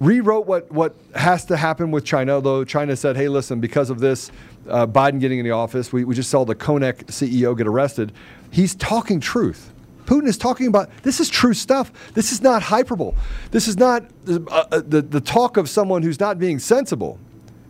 rewrote 0.00 0.46
what 0.46 0.70
what 0.70 0.94
has 1.14 1.44
to 1.46 1.56
happen 1.56 1.90
with 1.90 2.04
China. 2.04 2.40
Though 2.40 2.64
China 2.64 2.96
said, 2.96 3.16
"Hey, 3.16 3.28
listen, 3.28 3.60
because 3.60 3.88
of 3.88 4.00
this, 4.00 4.30
uh, 4.68 4.86
Biden 4.86 5.20
getting 5.20 5.38
in 5.38 5.44
the 5.44 5.52
office, 5.52 5.92
we, 5.92 6.04
we 6.04 6.14
just 6.14 6.30
saw 6.30 6.44
the 6.44 6.54
Konnech 6.54 7.04
CEO 7.06 7.56
get 7.56 7.66
arrested." 7.66 8.12
He's 8.50 8.74
talking 8.74 9.20
truth. 9.20 9.71
Putin 10.12 10.28
is 10.28 10.36
talking 10.36 10.66
about 10.66 10.90
this 11.02 11.20
is 11.20 11.30
true 11.30 11.54
stuff. 11.54 11.90
This 12.12 12.32
is 12.32 12.42
not 12.42 12.62
hyperbole. 12.62 13.14
This 13.50 13.66
is 13.66 13.78
not 13.78 14.04
uh, 14.28 14.40
uh, 14.50 14.82
the, 14.86 15.00
the 15.00 15.22
talk 15.22 15.56
of 15.56 15.70
someone 15.70 16.02
who's 16.02 16.20
not 16.20 16.38
being 16.38 16.58
sensible. 16.58 17.18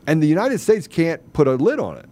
And 0.09 0.21
the 0.21 0.27
United 0.27 0.59
States 0.59 0.89
can't 0.89 1.33
put 1.35 1.47
a 1.47 1.55
lid 1.55 1.79
on 1.79 1.99
it. 1.99 2.07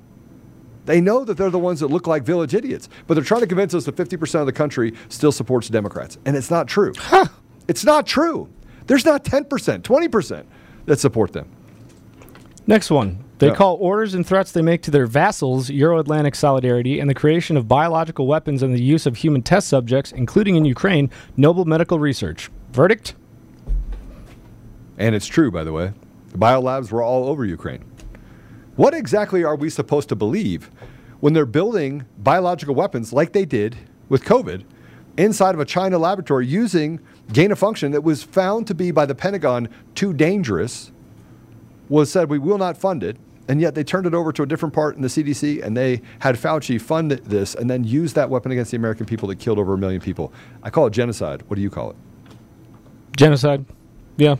They 0.86 1.00
know 1.00 1.24
that 1.24 1.36
they're 1.36 1.50
the 1.50 1.58
ones 1.58 1.80
that 1.80 1.88
look 1.88 2.06
like 2.06 2.22
village 2.22 2.54
idiots, 2.54 2.88
but 3.08 3.14
they're 3.14 3.24
trying 3.24 3.40
to 3.40 3.48
convince 3.48 3.74
us 3.74 3.86
that 3.86 3.96
50% 3.96 4.38
of 4.38 4.46
the 4.46 4.52
country 4.52 4.94
still 5.08 5.32
supports 5.32 5.68
Democrats. 5.68 6.16
And 6.24 6.36
it's 6.36 6.50
not 6.50 6.68
true. 6.68 6.92
Huh. 6.96 7.26
It's 7.66 7.84
not 7.84 8.06
true. 8.06 8.48
There's 8.86 9.04
not 9.04 9.24
10%, 9.24 9.82
20% 9.82 10.44
that 10.86 11.00
support 11.00 11.32
them. 11.32 11.50
Next 12.68 12.92
one. 12.92 13.24
They 13.40 13.46
yeah. 13.48 13.54
call 13.54 13.78
orders 13.80 14.12
and 14.12 14.26
threats 14.26 14.52
they 14.52 14.60
make 14.60 14.82
to 14.82 14.90
their 14.90 15.06
vassals 15.06 15.70
Euro 15.70 15.98
Atlantic 15.98 16.34
solidarity 16.34 17.00
and 17.00 17.08
the 17.08 17.14
creation 17.14 17.56
of 17.56 17.66
biological 17.66 18.26
weapons 18.26 18.62
and 18.62 18.74
the 18.74 18.82
use 18.82 19.06
of 19.06 19.16
human 19.16 19.40
test 19.40 19.66
subjects, 19.66 20.12
including 20.12 20.56
in 20.56 20.66
Ukraine, 20.66 21.10
noble 21.38 21.64
medical 21.64 21.98
research. 21.98 22.50
Verdict? 22.72 23.14
And 24.98 25.14
it's 25.14 25.26
true, 25.26 25.50
by 25.50 25.64
the 25.64 25.72
way. 25.72 25.94
The 26.32 26.36
biolabs 26.36 26.92
were 26.92 27.02
all 27.02 27.28
over 27.28 27.46
Ukraine. 27.46 27.82
What 28.76 28.92
exactly 28.92 29.42
are 29.42 29.56
we 29.56 29.70
supposed 29.70 30.10
to 30.10 30.16
believe 30.16 30.70
when 31.20 31.32
they're 31.32 31.46
building 31.46 32.04
biological 32.18 32.74
weapons 32.74 33.10
like 33.10 33.32
they 33.32 33.46
did 33.46 33.74
with 34.10 34.22
COVID 34.22 34.64
inside 35.16 35.54
of 35.54 35.60
a 35.62 35.64
China 35.64 35.96
laboratory 35.96 36.46
using 36.46 37.00
gain 37.32 37.52
of 37.52 37.58
function 37.58 37.92
that 37.92 38.04
was 38.04 38.22
found 38.22 38.66
to 38.66 38.74
be 38.74 38.90
by 38.90 39.06
the 39.06 39.14
Pentagon 39.14 39.70
too 39.94 40.12
dangerous, 40.12 40.92
was 41.88 42.12
said 42.12 42.28
we 42.28 42.38
will 42.38 42.58
not 42.58 42.76
fund 42.76 43.02
it. 43.02 43.16
And 43.50 43.60
yet 43.60 43.74
they 43.74 43.82
turned 43.82 44.06
it 44.06 44.14
over 44.14 44.32
to 44.32 44.44
a 44.44 44.46
different 44.46 44.72
part 44.72 44.94
in 44.94 45.02
the 45.02 45.08
CDC 45.08 45.60
and 45.60 45.76
they 45.76 46.02
had 46.20 46.36
Fauci 46.36 46.80
fund 46.80 47.10
this 47.10 47.56
and 47.56 47.68
then 47.68 47.82
use 47.82 48.12
that 48.12 48.30
weapon 48.30 48.52
against 48.52 48.70
the 48.70 48.76
American 48.76 49.06
people 49.06 49.26
that 49.26 49.40
killed 49.40 49.58
over 49.58 49.74
a 49.74 49.76
million 49.76 50.00
people. 50.00 50.32
I 50.62 50.70
call 50.70 50.86
it 50.86 50.92
genocide. 50.92 51.42
What 51.48 51.56
do 51.56 51.62
you 51.62 51.68
call 51.68 51.90
it? 51.90 51.96
Genocide. 53.16 53.64
Yeah. 54.16 54.36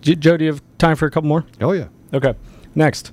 J- 0.00 0.14
Joe, 0.14 0.36
do 0.36 0.44
you 0.44 0.52
have 0.52 0.62
time 0.78 0.94
for 0.94 1.06
a 1.06 1.10
couple 1.10 1.26
more? 1.26 1.44
Oh, 1.60 1.72
yeah. 1.72 1.88
Okay. 2.14 2.34
Next. 2.76 3.10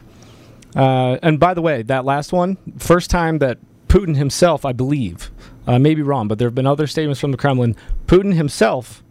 Uh, 0.76 1.18
and 1.24 1.40
by 1.40 1.56
the 1.56 1.64
way, 1.64 1.82
that 1.82 2.06
last 2.06 2.32
one, 2.32 2.58
first 2.78 3.10
time 3.10 3.40
that 3.40 3.58
Putin 3.88 4.18
himself, 4.18 4.66
I 4.66 4.72
believe, 4.72 5.32
uh, 5.66 5.80
may 5.80 5.96
be 5.96 6.04
wrong, 6.04 6.28
but 6.28 6.38
there 6.38 6.48
have 6.48 6.54
been 6.54 6.68
other 6.68 6.86
statements 6.86 7.20
from 7.20 7.32
the 7.32 7.38
Kremlin. 7.38 7.76
Putin 8.06 8.36
himself 8.36 9.02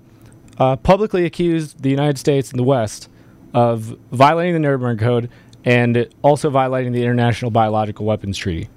uh, 0.58 0.76
publicly 0.76 1.24
accused 1.24 1.82
the 1.82 1.90
United 1.90 2.16
States 2.16 2.50
and 2.50 2.60
the 2.60 2.64
West 2.64 3.08
of 3.52 3.98
violating 4.12 4.52
the 4.52 4.60
Nuremberg 4.60 4.98
Code 5.00 5.30
and 5.66 6.08
also 6.22 6.48
violating 6.48 6.92
the 6.92 7.02
International 7.02 7.50
Biological 7.50 8.06
Weapons 8.06 8.38
Treaty. 8.38 8.68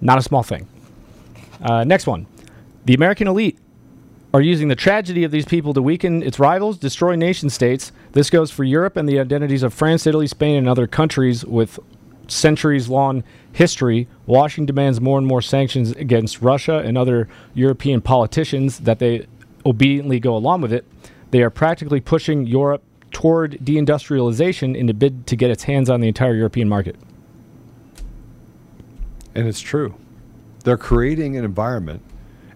Not 0.00 0.18
a 0.18 0.22
small 0.22 0.42
thing. 0.42 0.66
Uh, 1.62 1.84
next 1.84 2.06
one. 2.06 2.26
The 2.86 2.94
American 2.94 3.28
elite 3.28 3.58
are 4.34 4.40
using 4.40 4.68
the 4.68 4.74
tragedy 4.74 5.24
of 5.24 5.30
these 5.30 5.44
people 5.44 5.74
to 5.74 5.82
weaken 5.82 6.22
its 6.22 6.38
rivals, 6.38 6.78
destroy 6.78 7.14
nation 7.14 7.50
states. 7.50 7.92
This 8.12 8.30
goes 8.30 8.50
for 8.50 8.64
Europe 8.64 8.96
and 8.96 9.06
the 9.06 9.20
identities 9.20 9.62
of 9.62 9.74
France, 9.74 10.06
Italy, 10.06 10.26
Spain, 10.26 10.56
and 10.56 10.68
other 10.68 10.86
countries 10.86 11.44
with 11.44 11.78
centuries 12.28 12.88
long 12.88 13.22
history. 13.52 14.08
Washington 14.24 14.64
demands 14.64 15.02
more 15.02 15.18
and 15.18 15.26
more 15.26 15.42
sanctions 15.42 15.90
against 15.92 16.40
Russia 16.40 16.78
and 16.78 16.96
other 16.96 17.28
European 17.52 18.00
politicians 18.00 18.78
that 18.80 18.98
they 18.98 19.26
obediently 19.66 20.18
go 20.18 20.34
along 20.34 20.62
with 20.62 20.72
it. 20.72 20.86
They 21.30 21.42
are 21.42 21.50
practically 21.50 22.00
pushing 22.00 22.46
Europe 22.46 22.82
toward 23.12 23.52
deindustrialization 23.62 24.76
in 24.76 24.88
a 24.88 24.94
bid 24.94 25.26
to 25.28 25.36
get 25.36 25.50
its 25.50 25.64
hands 25.64 25.88
on 25.88 26.00
the 26.00 26.08
entire 26.08 26.34
European 26.34 26.68
market. 26.68 26.96
And 29.34 29.46
it's 29.46 29.60
true. 29.60 29.94
They're 30.64 30.76
creating 30.76 31.36
an 31.36 31.44
environment, 31.44 32.02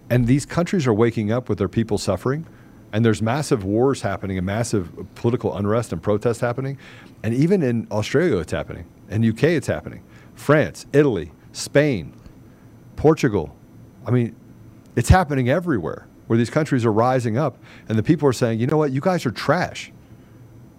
and 0.09 0.27
these 0.27 0.45
countries 0.45 0.87
are 0.87 0.93
waking 0.93 1.31
up 1.31 1.49
with 1.49 1.57
their 1.57 1.67
people 1.67 1.97
suffering, 1.97 2.45
and 2.93 3.03
there's 3.03 3.21
massive 3.21 3.63
wars 3.63 4.01
happening 4.01 4.37
and 4.37 4.45
massive 4.45 4.91
political 5.15 5.55
unrest 5.55 5.91
and 5.91 6.01
protests 6.01 6.39
happening. 6.39 6.77
And 7.23 7.33
even 7.33 7.61
in 7.61 7.87
Australia, 7.91 8.37
it's 8.37 8.51
happening. 8.51 8.85
In 9.09 9.27
UK, 9.27 9.43
it's 9.43 9.67
happening. 9.67 10.03
France, 10.35 10.85
Italy, 10.93 11.31
Spain, 11.51 12.13
Portugal. 12.95 13.55
I 14.05 14.11
mean, 14.11 14.35
it's 14.95 15.09
happening 15.09 15.49
everywhere 15.49 16.07
where 16.27 16.37
these 16.37 16.49
countries 16.49 16.85
are 16.85 16.91
rising 16.91 17.37
up, 17.37 17.57
and 17.89 17.97
the 17.97 18.03
people 18.03 18.27
are 18.27 18.33
saying, 18.33 18.59
you 18.59 18.67
know 18.67 18.77
what, 18.77 18.91
you 18.91 19.01
guys 19.01 19.25
are 19.25 19.31
trash 19.31 19.91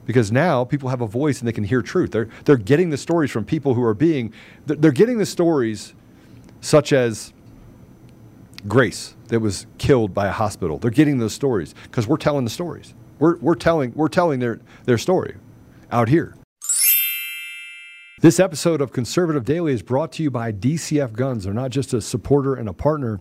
because 0.09 0.33
now 0.33 0.65
people 0.65 0.89
have 0.89 1.03
a 1.03 1.07
voice 1.07 1.39
and 1.39 1.47
they 1.47 1.53
can 1.53 1.65
hear 1.65 1.83
truth. 1.83 2.13
They're, 2.13 2.31
they're 2.47 2.57
getting 2.57 2.89
the 2.89 2.97
stories 2.97 3.31
from 3.31 3.45
people 3.45 3.75
who 3.75 3.83
are 3.83 3.93
being, 3.93 4.33
they're 4.65 4.91
getting 4.91 5.19
the 5.19 5.27
stories 5.27 5.93
such 6.63 6.95
as 6.95 7.35
Grace 8.67 9.15
that 9.27 9.41
was 9.41 9.67
killed 9.77 10.15
by 10.15 10.29
a 10.29 10.33
hospital. 10.33 10.79
They're 10.79 10.91
getting 10.91 11.19
those 11.19 11.35
stories 11.35 11.75
because 11.83 12.07
we're 12.09 12.17
telling 12.17 12.45
the 12.45 12.51
stories. 12.51 12.95
We're, 13.19 13.37
we're 13.37 13.55
telling, 13.55 13.93
we're 13.95 14.09
telling 14.09 14.41
their, 14.41 14.61
their 14.85 14.97
story 14.97 15.37
out 15.93 16.09
here. 16.09 16.35
This 18.23 18.41
episode 18.41 18.81
of 18.81 18.91
Conservative 18.91 19.45
Daily 19.45 19.75
is 19.75 19.83
brought 19.83 20.11
to 20.13 20.23
you 20.23 20.31
by 20.31 20.53
DCF 20.53 21.13
Guns. 21.13 21.45
They're 21.45 21.53
not 21.53 21.71
just 21.71 21.93
a 21.93 22.01
supporter 22.01 22.55
and 22.55 22.67
a 22.67 22.73
partner 22.73 23.21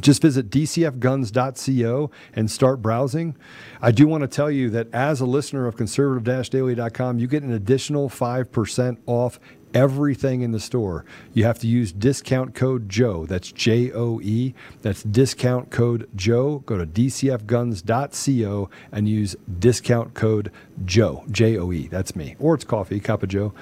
just 0.00 0.22
visit 0.22 0.50
dcfguns.co 0.50 2.10
and 2.34 2.50
start 2.50 2.82
browsing. 2.82 3.36
I 3.82 3.90
do 3.90 4.06
want 4.06 4.22
to 4.22 4.28
tell 4.28 4.50
you 4.50 4.70
that 4.70 4.92
as 4.92 5.20
a 5.20 5.26
listener 5.26 5.66
of 5.66 5.76
conservative-daily.com, 5.76 7.18
you 7.18 7.26
get 7.26 7.42
an 7.42 7.52
additional 7.52 8.08
5% 8.08 8.98
off 9.06 9.40
everything 9.74 10.42
in 10.42 10.52
the 10.52 10.60
store. 10.60 11.04
You 11.32 11.44
have 11.44 11.58
to 11.60 11.66
use 11.66 11.92
discount 11.92 12.54
code 12.54 12.88
Joe. 12.88 13.26
That's 13.26 13.52
J 13.52 13.92
O 13.92 14.20
E. 14.20 14.54
That's 14.82 15.02
discount 15.02 15.70
code 15.70 16.08
Joe. 16.14 16.60
Go 16.66 16.78
to 16.78 16.86
dcfguns.co 16.86 18.70
and 18.92 19.08
use 19.08 19.36
discount 19.58 20.14
code 20.14 20.52
Joe. 20.84 21.24
J 21.30 21.58
O 21.58 21.72
E. 21.72 21.88
That's 21.88 22.16
me. 22.16 22.36
Or 22.38 22.54
it's 22.54 22.64
coffee, 22.64 23.00
cup 23.00 23.22
of 23.22 23.28
Joe. 23.28 23.52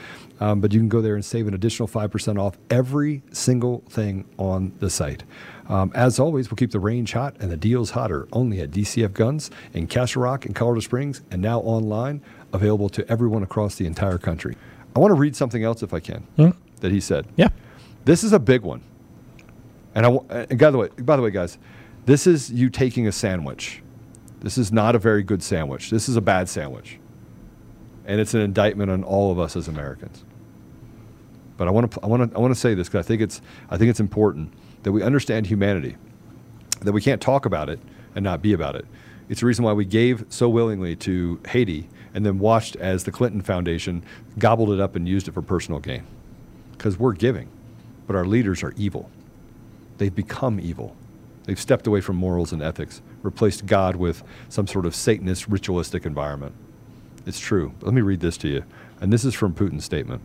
Um, 0.40 0.60
but 0.60 0.72
you 0.72 0.80
can 0.80 0.88
go 0.88 1.00
there 1.00 1.14
and 1.14 1.24
save 1.24 1.48
an 1.48 1.54
additional 1.54 1.88
5% 1.88 2.40
off 2.40 2.56
every 2.70 3.22
single 3.32 3.82
thing 3.88 4.24
on 4.38 4.72
the 4.78 4.88
site. 4.90 5.24
Um, 5.68 5.92
as 5.94 6.18
always, 6.18 6.50
we'll 6.50 6.56
keep 6.56 6.70
the 6.70 6.80
range 6.80 7.12
hot 7.12 7.36
and 7.40 7.50
the 7.50 7.56
deals 7.56 7.90
hotter 7.90 8.28
only 8.32 8.60
at 8.60 8.70
DCF 8.70 9.12
Guns 9.12 9.50
in 9.74 9.86
Castle 9.86 10.22
Rock 10.22 10.46
and 10.46 10.54
Colorado 10.54 10.80
Springs 10.80 11.22
and 11.30 11.42
now 11.42 11.60
online, 11.60 12.22
available 12.52 12.88
to 12.88 13.06
everyone 13.10 13.42
across 13.42 13.74
the 13.74 13.86
entire 13.86 14.18
country. 14.18 14.56
I 14.96 15.00
want 15.00 15.10
to 15.10 15.14
read 15.14 15.36
something 15.36 15.62
else 15.62 15.82
if 15.82 15.92
I 15.94 16.00
can 16.00 16.20
Hmm? 16.36 16.50
that 16.80 16.90
he 16.92 17.00
said. 17.00 17.26
Yeah. 17.36 17.48
This 18.04 18.24
is 18.24 18.32
a 18.32 18.38
big 18.38 18.62
one. 18.62 18.82
And, 19.94 20.06
I, 20.06 20.10
and 20.50 20.58
by, 20.58 20.70
the 20.70 20.78
way, 20.78 20.88
by 20.98 21.16
the 21.16 21.22
way, 21.22 21.30
guys, 21.30 21.58
this 22.06 22.26
is 22.26 22.50
you 22.50 22.70
taking 22.70 23.06
a 23.06 23.12
sandwich. 23.12 23.82
This 24.40 24.56
is 24.56 24.72
not 24.72 24.94
a 24.94 24.98
very 24.98 25.22
good 25.22 25.42
sandwich. 25.42 25.90
This 25.90 26.08
is 26.08 26.16
a 26.16 26.20
bad 26.20 26.48
sandwich. 26.48 26.98
And 28.06 28.20
it's 28.20 28.34
an 28.34 28.40
indictment 28.40 28.90
on 28.90 29.02
all 29.04 29.30
of 29.32 29.38
us 29.38 29.56
as 29.56 29.68
Americans. 29.68 30.24
But 31.56 31.68
I 31.68 31.70
want 31.72 31.90
to 31.92 32.00
I 32.02 32.06
want 32.06 32.30
to 32.30 32.36
I 32.36 32.40
want 32.40 32.54
to 32.54 32.58
say 32.60 32.74
this 32.74 32.88
because 32.88 33.04
I 33.04 33.06
think 33.06 33.20
it's 33.20 33.42
I 33.68 33.76
think 33.76 33.90
it's 33.90 34.00
important 34.00 34.52
that 34.84 34.92
we 34.92 35.02
understand 35.02 35.46
humanity, 35.46 35.96
that 36.80 36.92
we 36.92 37.02
can't 37.02 37.20
talk 37.20 37.44
about 37.44 37.68
it 37.68 37.80
and 38.14 38.22
not 38.22 38.40
be 38.40 38.52
about 38.52 38.76
it. 38.76 38.86
It's 39.28 39.40
the 39.40 39.46
reason 39.46 39.64
why 39.64 39.72
we 39.72 39.84
gave 39.84 40.24
so 40.28 40.48
willingly 40.48 40.94
to 40.96 41.40
Haiti 41.48 41.88
and 42.14 42.24
then 42.24 42.38
watched 42.38 42.76
as 42.76 43.04
the 43.04 43.12
Clinton 43.12 43.42
Foundation 43.42 44.04
gobbled 44.38 44.70
it 44.70 44.80
up 44.80 44.96
and 44.96 45.08
used 45.08 45.28
it 45.28 45.32
for 45.32 45.42
personal 45.42 45.80
gain. 45.80 46.04
Because 46.72 46.98
we're 46.98 47.12
giving, 47.12 47.48
but 48.06 48.16
our 48.16 48.24
leaders 48.24 48.62
are 48.62 48.72
evil. 48.76 49.10
They've 49.98 50.14
become 50.14 50.60
evil. 50.60 50.96
They've 51.44 51.60
stepped 51.60 51.86
away 51.86 52.00
from 52.00 52.16
morals 52.16 52.52
and 52.52 52.62
ethics, 52.62 53.02
replaced 53.22 53.66
God 53.66 53.96
with 53.96 54.22
some 54.48 54.66
sort 54.66 54.86
of 54.86 54.94
Satanist 54.94 55.48
ritualistic 55.48 56.06
environment. 56.06 56.54
It's 57.26 57.40
true. 57.40 57.72
Let 57.80 57.94
me 57.94 58.00
read 58.00 58.20
this 58.20 58.36
to 58.38 58.48
you. 58.48 58.64
And 59.00 59.12
this 59.12 59.24
is 59.24 59.34
from 59.34 59.54
Putin's 59.54 59.84
statement. 59.84 60.22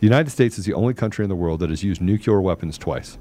The 0.00 0.06
United 0.06 0.30
States 0.30 0.58
is 0.58 0.64
the 0.64 0.74
only 0.74 0.92
country 0.92 1.24
in 1.24 1.28
the 1.28 1.36
world 1.36 1.60
that 1.60 1.70
has 1.70 1.82
used 1.82 2.00
nuclear 2.00 2.40
weapons 2.40 2.76
twice, 2.76 3.16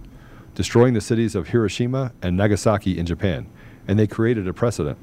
destroying 0.55 0.93
the 0.93 1.01
cities 1.01 1.35
of 1.35 1.49
Hiroshima 1.49 2.11
and 2.21 2.35
Nagasaki 2.35 2.97
in 2.97 3.05
Japan, 3.05 3.47
and 3.87 3.97
they 3.97 4.07
created 4.07 4.47
a 4.47 4.53
precedent. 4.53 4.97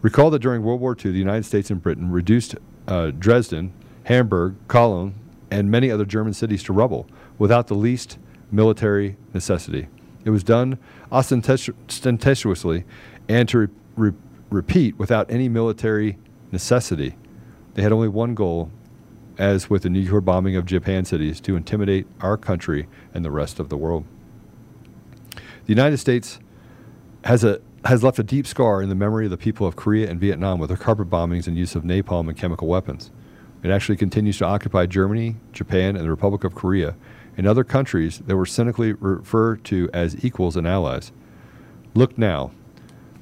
Recall 0.00 0.30
that 0.30 0.38
during 0.38 0.62
World 0.62 0.80
War 0.80 0.96
II, 0.96 1.12
the 1.12 1.18
United 1.18 1.44
States 1.44 1.70
and 1.70 1.82
Britain 1.82 2.10
reduced 2.10 2.54
uh, 2.86 3.10
Dresden, 3.10 3.72
Hamburg, 4.04 4.54
Cologne, 4.68 5.14
and 5.50 5.70
many 5.70 5.90
other 5.90 6.04
German 6.04 6.34
cities 6.34 6.62
to 6.64 6.72
rubble 6.72 7.08
without 7.38 7.66
the 7.66 7.74
least 7.74 8.18
military 8.50 9.16
necessity. 9.34 9.88
It 10.24 10.30
was 10.30 10.44
done 10.44 10.78
ostentatiously 11.10 12.84
and 13.28 13.48
to 13.48 13.58
re- 13.58 13.68
re- 13.96 14.12
repeat 14.50 14.98
without 14.98 15.30
any 15.30 15.48
military 15.48 16.18
necessity. 16.52 17.16
They 17.74 17.82
had 17.82 17.92
only 17.92 18.08
one 18.08 18.34
goal, 18.34 18.70
as 19.36 19.68
with 19.68 19.82
the 19.82 19.90
nuclear 19.90 20.20
bombing 20.20 20.56
of 20.56 20.64
Japan 20.64 21.04
cities, 21.04 21.40
to 21.42 21.56
intimidate 21.56 22.06
our 22.20 22.36
country 22.36 22.88
and 23.14 23.24
the 23.24 23.30
rest 23.30 23.58
of 23.58 23.68
the 23.68 23.76
world. 23.76 24.04
The 25.34 25.74
United 25.74 25.98
States 25.98 26.38
has 27.24 27.44
a 27.44 27.60
has 27.88 28.04
left 28.04 28.18
a 28.18 28.22
deep 28.22 28.46
scar 28.46 28.82
in 28.82 28.90
the 28.90 28.94
memory 28.94 29.24
of 29.24 29.30
the 29.30 29.38
people 29.38 29.66
of 29.66 29.74
Korea 29.74 30.10
and 30.10 30.20
Vietnam 30.20 30.58
with 30.58 30.68
their 30.68 30.76
carpet 30.76 31.08
bombings 31.08 31.46
and 31.46 31.56
use 31.56 31.74
of 31.74 31.84
napalm 31.84 32.28
and 32.28 32.36
chemical 32.36 32.68
weapons. 32.68 33.10
It 33.62 33.70
actually 33.70 33.96
continues 33.96 34.36
to 34.38 34.44
occupy 34.44 34.84
Germany, 34.84 35.36
Japan, 35.52 35.96
and 35.96 36.04
the 36.04 36.10
Republic 36.10 36.44
of 36.44 36.54
Korea 36.54 36.96
and 37.38 37.46
other 37.46 37.64
countries 37.64 38.18
that 38.18 38.36
were 38.36 38.44
cynically 38.44 38.92
referred 38.92 39.64
to 39.64 39.88
as 39.94 40.22
equals 40.22 40.54
and 40.54 40.68
allies. 40.68 41.12
Look 41.94 42.18
now. 42.18 42.50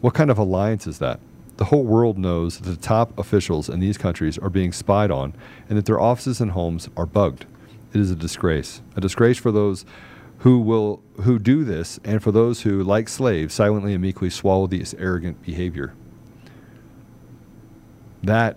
What 0.01 0.15
kind 0.15 0.33
of 0.33 0.39
alliance 0.39 0.89
is 0.89 0.99
that? 0.99 1.21
The 1.59 1.67
whole 1.67 1.85
world 1.85 2.19
knows 2.19 2.59
that 2.59 2.69
the 2.69 2.77
top 2.77 3.17
officials 3.17 3.69
in 3.69 3.79
these 3.79 3.97
countries 3.97 4.37
are 4.37 4.51
being 4.51 4.73
spied 4.73 5.13
on 5.13 5.33
and 5.69 5.79
that 5.79 5.87
their 5.87 6.01
offices 6.01 6.41
and 6.41 6.51
homes 6.51 6.89
are 6.97 7.07
bugged. 7.07 7.47
It 7.95 8.01
is 8.01 8.11
a 8.11 8.17
disgrace. 8.17 8.83
A 8.97 9.01
disgrace 9.01 9.39
for 9.39 9.53
those 9.53 9.87
who 10.47 10.61
will 10.61 11.03
who 11.23 11.41
do 11.41 11.65
this 11.65 11.99
and 12.05 12.23
for 12.23 12.31
those 12.31 12.63
who 12.63 12.81
like 12.85 13.09
slaves 13.09 13.53
silently 13.53 13.93
and 13.93 14.01
meekly 14.01 14.31
swallow 14.31 14.69
this 14.69 14.95
arrogant 14.97 15.43
behavior. 15.43 15.93
That 18.23 18.57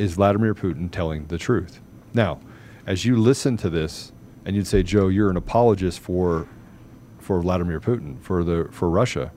is 0.00 0.14
Vladimir 0.14 0.52
Putin 0.52 0.90
telling 0.90 1.26
the 1.26 1.38
truth. 1.38 1.80
Now, 2.12 2.40
as 2.88 3.04
you 3.04 3.16
listen 3.16 3.56
to 3.58 3.70
this 3.70 4.10
and 4.44 4.56
you'd 4.56 4.66
say, 4.66 4.82
"Joe, 4.82 5.06
you're 5.06 5.30
an 5.30 5.36
apologist 5.36 6.00
for 6.00 6.48
for 7.20 7.40
Vladimir 7.40 7.78
Putin, 7.78 8.20
for 8.20 8.42
the 8.42 8.66
for 8.72 8.90
Russia." 8.90 9.30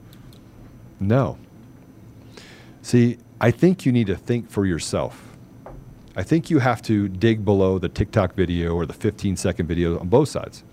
No. 0.98 1.38
See, 2.80 3.18
I 3.40 3.52
think 3.52 3.86
you 3.86 3.92
need 3.92 4.08
to 4.08 4.16
think 4.16 4.50
for 4.50 4.66
yourself. 4.66 5.36
I 6.16 6.24
think 6.24 6.50
you 6.50 6.58
have 6.58 6.82
to 6.82 7.06
dig 7.08 7.44
below 7.44 7.78
the 7.78 7.88
TikTok 7.88 8.34
video 8.34 8.74
or 8.74 8.86
the 8.86 8.92
15 8.92 9.36
second 9.36 9.68
video 9.68 10.00
on 10.00 10.08
both 10.08 10.30
sides. 10.30 10.64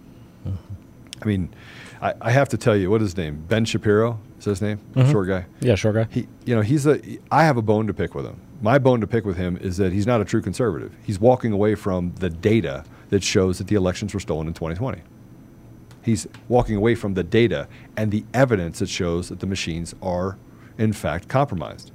I 1.21 1.25
mean, 1.25 1.53
I, 2.01 2.13
I, 2.21 2.31
have 2.31 2.49
to 2.49 2.57
tell 2.57 2.75
you, 2.75 2.89
what 2.89 3.01
is 3.01 3.09
his 3.09 3.17
name? 3.17 3.43
Ben 3.47 3.65
Shapiro 3.65 4.19
is 4.37 4.45
his 4.45 4.61
name? 4.61 4.79
Mm-hmm. 4.93 5.11
Short 5.11 5.27
guy. 5.27 5.45
Yeah, 5.59 5.75
short 5.75 5.95
guy. 5.95 6.07
He, 6.09 6.27
you 6.45 6.55
know, 6.55 6.61
he's 6.61 6.87
a. 6.87 6.99
I 7.31 7.43
have 7.43 7.57
a 7.57 7.61
bone 7.61 7.87
to 7.87 7.93
pick 7.93 8.15
with 8.15 8.25
him. 8.25 8.39
My 8.61 8.77
bone 8.77 9.01
to 9.01 9.07
pick 9.07 9.25
with 9.25 9.37
him 9.37 9.57
is 9.57 9.77
that 9.77 9.93
he's 9.93 10.07
not 10.07 10.21
a 10.21 10.25
true 10.25 10.41
conservative. 10.41 10.93
He's 11.03 11.19
walking 11.19 11.51
away 11.51 11.75
from 11.75 12.13
the 12.15 12.29
data 12.29 12.83
that 13.09 13.23
shows 13.23 13.57
that 13.57 13.67
the 13.67 13.75
elections 13.75 14.13
were 14.13 14.19
stolen 14.19 14.47
in 14.47 14.53
2020. 14.53 15.01
He's 16.03 16.27
walking 16.47 16.75
away 16.75 16.95
from 16.95 17.13
the 17.13 17.23
data 17.23 17.67
and 17.97 18.11
the 18.11 18.23
evidence 18.33 18.79
that 18.79 18.89
shows 18.89 19.29
that 19.29 19.39
the 19.39 19.47
machines 19.47 19.93
are, 20.01 20.37
in 20.77 20.93
fact, 20.93 21.27
compromised. 21.27 21.91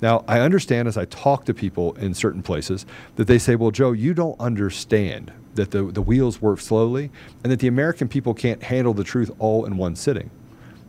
Now, 0.00 0.24
I 0.28 0.40
understand 0.40 0.86
as 0.86 0.96
I 0.96 1.06
talk 1.06 1.44
to 1.46 1.54
people 1.54 1.94
in 1.94 2.14
certain 2.14 2.42
places 2.42 2.86
that 3.16 3.26
they 3.26 3.38
say, 3.38 3.56
well, 3.56 3.70
Joe, 3.70 3.92
you 3.92 4.14
don't 4.14 4.38
understand 4.40 5.32
that 5.58 5.70
the, 5.70 5.82
the 5.82 6.02
wheels 6.02 6.40
work 6.40 6.60
slowly 6.60 7.10
and 7.42 7.52
that 7.52 7.60
the 7.60 7.68
American 7.68 8.08
people 8.08 8.32
can't 8.32 8.62
handle 8.62 8.94
the 8.94 9.04
truth 9.04 9.30
all 9.38 9.66
in 9.66 9.76
one 9.76 9.94
sitting. 9.94 10.30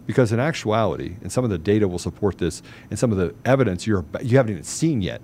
Because 0.07 0.31
in 0.31 0.39
actuality, 0.39 1.17
and 1.21 1.31
some 1.31 1.43
of 1.43 1.49
the 1.51 1.57
data 1.57 1.87
will 1.87 1.99
support 1.99 2.39
this, 2.39 2.63
and 2.89 2.97
some 2.97 3.11
of 3.11 3.17
the 3.17 3.35
evidence 3.45 3.85
you're, 3.85 4.05
you 4.23 4.37
haven't 4.37 4.53
even 4.53 4.63
seen 4.63 5.01
yet, 5.01 5.21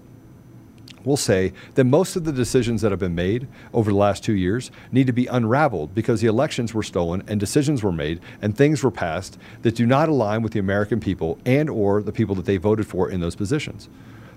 will 1.06 1.18
say 1.18 1.54
that 1.76 1.84
most 1.84 2.16
of 2.16 2.24
the 2.24 2.32
decisions 2.32 2.82
that 2.82 2.92
have 2.92 3.00
been 3.00 3.16
made 3.16 3.48
over 3.74 3.92
the 3.92 3.98
last 3.98 4.24
two 4.24 4.34
years 4.34 4.72
need 4.92 5.08
to 5.08 5.14
be 5.14 5.28
unraveled 5.28 5.94
because 5.94 6.22
the 6.22 6.28
elections 6.28 6.74
were 6.74 6.84
stolen 6.84 7.24
and 7.28 7.40
decisions 7.40 7.84
were 7.84 7.92
made 7.92 8.20
and 8.42 8.58
things 8.58 8.84
were 8.84 8.92
passed 8.92 9.38
that 9.62 9.76
do 9.76 9.86
not 9.86 10.10
align 10.10 10.42
with 10.42 10.54
the 10.54 10.60
American 10.60 11.00
people 11.00 11.38
and 11.46 11.70
or 11.70 12.02
the 12.02 12.12
people 12.12 12.36
that 12.36 12.46
they 12.46 12.58
voted 12.58 12.88
for 12.88 13.10
in 13.10 13.22
those 13.22 13.36
positions. 13.36 13.88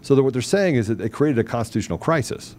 So 0.02 0.14
that 0.14 0.22
what 0.22 0.32
they're 0.32 0.42
saying 0.42 0.76
is 0.76 0.88
that 0.88 0.98
they 0.98 1.08
created 1.08 1.38
a 1.38 1.44
constitutional 1.44 1.98
crisis, 1.98 2.54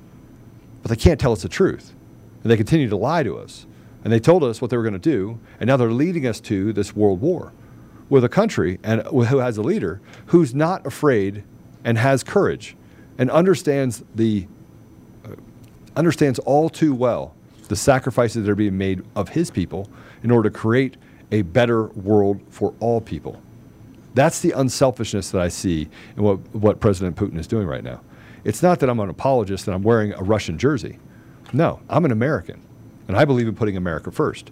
but 0.81 0.89
they 0.89 0.95
can't 0.95 1.19
tell 1.19 1.31
us 1.31 1.41
the 1.41 1.49
truth. 1.49 1.93
And 2.43 2.51
they 2.51 2.57
continue 2.57 2.89
to 2.89 2.95
lie 2.95 3.23
to 3.23 3.37
us. 3.37 3.65
And 4.03 4.13
they 4.13 4.19
told 4.19 4.43
us 4.43 4.61
what 4.61 4.71
they 4.71 4.77
were 4.77 4.83
going 4.83 4.93
to 4.93 4.99
do, 4.99 5.39
and 5.59 5.67
now 5.67 5.75
they're 5.75 5.91
leading 5.91 6.25
us 6.25 6.39
to 6.41 6.71
this 6.71 6.95
world 6.95 7.19
war 7.19 7.51
with 8.09 8.23
a 8.23 8.29
country 8.29 8.79
and 8.83 9.01
who 9.03 9.21
has 9.21 9.57
a 9.57 9.61
leader 9.61 10.01
who's 10.27 10.55
not 10.55 10.85
afraid 10.85 11.43
and 11.83 11.97
has 11.97 12.23
courage 12.23 12.75
and 13.17 13.29
understands 13.29 14.03
the 14.15 14.47
uh, 15.25 15.35
understands 15.95 16.39
all 16.39 16.69
too 16.69 16.93
well 16.93 17.35
the 17.67 17.75
sacrifices 17.75 18.45
that 18.45 18.51
are 18.51 18.55
being 18.55 18.77
made 18.77 19.03
of 19.15 19.29
his 19.29 19.51
people 19.51 19.87
in 20.23 20.31
order 20.31 20.49
to 20.49 20.57
create 20.57 20.97
a 21.31 21.43
better 21.43 21.87
world 21.89 22.41
for 22.49 22.73
all 22.79 22.99
people. 22.99 23.39
That's 24.15 24.41
the 24.41 24.51
unselfishness 24.51 25.29
that 25.31 25.41
I 25.41 25.49
see 25.49 25.87
in 26.17 26.23
what, 26.23 26.39
what 26.55 26.79
President 26.79 27.15
Putin 27.15 27.37
is 27.37 27.45
doing 27.45 27.67
right 27.67 27.83
now. 27.83 28.01
It's 28.43 28.63
not 28.63 28.79
that 28.79 28.89
I'm 28.89 28.99
an 28.99 29.09
apologist 29.09 29.67
and 29.67 29.75
I'm 29.75 29.83
wearing 29.83 30.13
a 30.13 30.23
Russian 30.23 30.57
jersey. 30.57 30.97
No, 31.53 31.81
I'm 31.89 32.05
an 32.05 32.11
American, 32.11 32.61
and 33.07 33.17
I 33.17 33.25
believe 33.25 33.47
in 33.47 33.55
putting 33.55 33.77
America 33.77 34.11
first. 34.11 34.51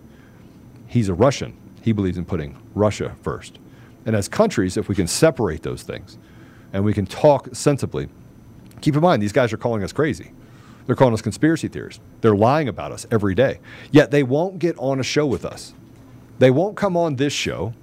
He's 0.87 1.09
a 1.09 1.13
Russian. 1.13 1.55
He 1.81 1.91
believes 1.91 2.17
in 2.17 2.25
putting 2.25 2.57
Russia 2.73 3.15
first. 3.21 3.59
And 4.05 4.15
as 4.15 4.27
countries, 4.27 4.77
if 4.77 4.89
we 4.89 4.95
can 4.95 5.07
separate 5.07 5.63
those 5.63 5.83
things 5.83 6.17
and 6.73 6.83
we 6.83 6.93
can 6.93 7.05
talk 7.05 7.49
sensibly 7.53 8.09
Keep 8.81 8.95
in 8.95 9.01
mind, 9.01 9.21
these 9.21 9.31
guys 9.31 9.51
are 9.53 9.57
calling 9.57 9.83
us 9.83 9.91
crazy. 9.91 10.31
They're 10.85 10.95
calling 10.95 11.13
us 11.13 11.21
conspiracy 11.21 11.67
theorists. 11.67 12.01
They're 12.21 12.35
lying 12.35 12.67
about 12.67 12.91
us 12.91 13.05
every 13.11 13.35
day. 13.35 13.59
Yet 13.91 14.11
they 14.11 14.23
won't 14.23 14.59
get 14.59 14.77
on 14.77 14.99
a 14.99 15.03
show 15.03 15.25
with 15.25 15.45
us. 15.45 15.73
They 16.39 16.51
won't 16.51 16.77
come 16.77 16.95
on 16.95 17.15
this 17.15 17.33
show. 17.33 17.73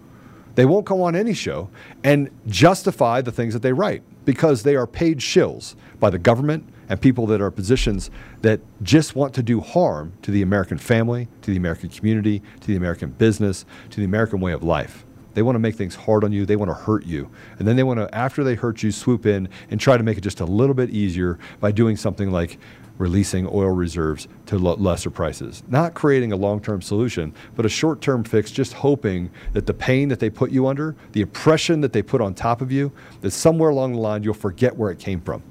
They 0.54 0.64
won't 0.64 0.86
come 0.86 1.00
on 1.00 1.16
any 1.16 1.34
show 1.34 1.68
and 2.04 2.30
justify 2.46 3.20
the 3.20 3.32
things 3.32 3.52
that 3.54 3.62
they 3.62 3.72
write 3.72 4.02
because 4.24 4.62
they 4.62 4.76
are 4.76 4.86
paid 4.86 5.18
shills 5.18 5.74
by 5.98 6.10
the 6.10 6.18
government 6.18 6.64
and 6.88 7.00
people 7.00 7.26
that 7.26 7.40
are 7.40 7.50
positions 7.50 8.10
that 8.42 8.60
just 8.82 9.16
want 9.16 9.34
to 9.34 9.42
do 9.42 9.60
harm 9.60 10.12
to 10.22 10.30
the 10.30 10.42
American 10.42 10.78
family, 10.78 11.28
to 11.42 11.50
the 11.50 11.56
American 11.56 11.88
community, 11.88 12.42
to 12.60 12.66
the 12.66 12.76
American 12.76 13.10
business, 13.10 13.64
to 13.90 14.00
the 14.00 14.04
American 14.04 14.40
way 14.40 14.52
of 14.52 14.62
life. 14.62 15.04
They 15.34 15.42
want 15.42 15.56
to 15.56 15.60
make 15.60 15.74
things 15.74 15.96
hard 15.96 16.24
on 16.24 16.32
you. 16.32 16.46
They 16.46 16.56
want 16.56 16.70
to 16.70 16.74
hurt 16.74 17.04
you. 17.04 17.28
And 17.58 17.66
then 17.66 17.76
they 17.76 17.82
want 17.82 17.98
to, 17.98 18.12
after 18.14 18.44
they 18.44 18.54
hurt 18.54 18.82
you, 18.82 18.92
swoop 18.92 19.26
in 19.26 19.48
and 19.68 19.80
try 19.80 19.96
to 19.96 20.02
make 20.02 20.16
it 20.16 20.22
just 20.22 20.40
a 20.40 20.44
little 20.44 20.74
bit 20.74 20.90
easier 20.90 21.38
by 21.60 21.72
doing 21.72 21.96
something 21.96 22.30
like 22.30 22.58
releasing 22.98 23.46
oil 23.48 23.70
reserves 23.70 24.28
to 24.46 24.56
lesser 24.56 25.10
prices. 25.10 25.64
Not 25.68 25.94
creating 25.94 26.30
a 26.30 26.36
long 26.36 26.60
term 26.60 26.80
solution, 26.80 27.34
but 27.56 27.66
a 27.66 27.68
short 27.68 28.00
term 28.00 28.22
fix, 28.22 28.52
just 28.52 28.72
hoping 28.72 29.30
that 29.52 29.66
the 29.66 29.74
pain 29.74 30.08
that 30.08 30.20
they 30.20 30.30
put 30.30 30.52
you 30.52 30.68
under, 30.68 30.94
the 31.12 31.22
oppression 31.22 31.80
that 31.80 31.92
they 31.92 32.02
put 32.02 32.20
on 32.20 32.34
top 32.34 32.60
of 32.60 32.70
you, 32.70 32.92
that 33.20 33.32
somewhere 33.32 33.70
along 33.70 33.94
the 33.94 33.98
line 33.98 34.22
you'll 34.22 34.34
forget 34.34 34.76
where 34.76 34.92
it 34.92 34.98
came 34.98 35.20
from. 35.20 35.42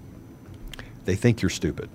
They 1.06 1.16
think 1.16 1.42
you're 1.42 1.50
stupid. 1.50 1.89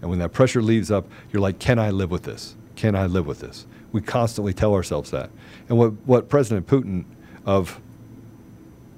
And 0.00 0.10
when 0.10 0.18
that 0.18 0.32
pressure 0.32 0.62
leaves 0.62 0.90
up, 0.90 1.06
you're 1.32 1.40
like, 1.40 1.58
can 1.58 1.78
I 1.78 1.90
live 1.90 2.10
with 2.10 2.24
this? 2.24 2.54
Can 2.76 2.94
I 2.94 3.06
live 3.06 3.26
with 3.26 3.40
this? 3.40 3.66
We 3.92 4.00
constantly 4.00 4.52
tell 4.52 4.74
ourselves 4.74 5.10
that. 5.12 5.30
And 5.68 5.78
what, 5.78 5.92
what 6.04 6.28
President 6.28 6.66
Putin 6.66 7.04
of 7.46 7.80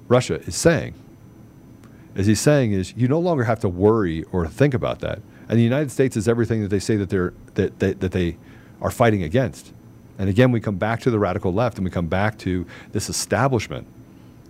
Russia 0.07 0.41
is 0.41 0.55
saying. 0.55 0.93
As 2.15 2.25
he's 2.25 2.41
saying 2.41 2.71
is 2.71 2.93
you 2.97 3.07
no 3.07 3.19
longer 3.19 3.43
have 3.43 3.59
to 3.59 3.69
worry 3.69 4.23
or 4.31 4.47
think 4.47 4.73
about 4.73 4.99
that. 4.99 5.19
And 5.49 5.57
the 5.57 5.63
United 5.63 5.91
States 5.91 6.17
is 6.17 6.27
everything 6.27 6.61
that 6.61 6.69
they 6.69 6.79
say 6.79 6.95
that 6.97 7.09
they're 7.09 7.33
that, 7.53 7.79
that, 7.79 7.99
that 7.99 8.11
they 8.11 8.37
are 8.81 8.91
fighting 8.91 9.23
against. 9.23 9.71
And 10.17 10.29
again, 10.29 10.51
we 10.51 10.59
come 10.59 10.77
back 10.77 10.99
to 11.01 11.11
the 11.11 11.19
radical 11.19 11.53
left 11.53 11.77
and 11.77 11.85
we 11.85 11.91
come 11.91 12.07
back 12.07 12.37
to 12.39 12.65
this 12.91 13.09
establishment. 13.09 13.87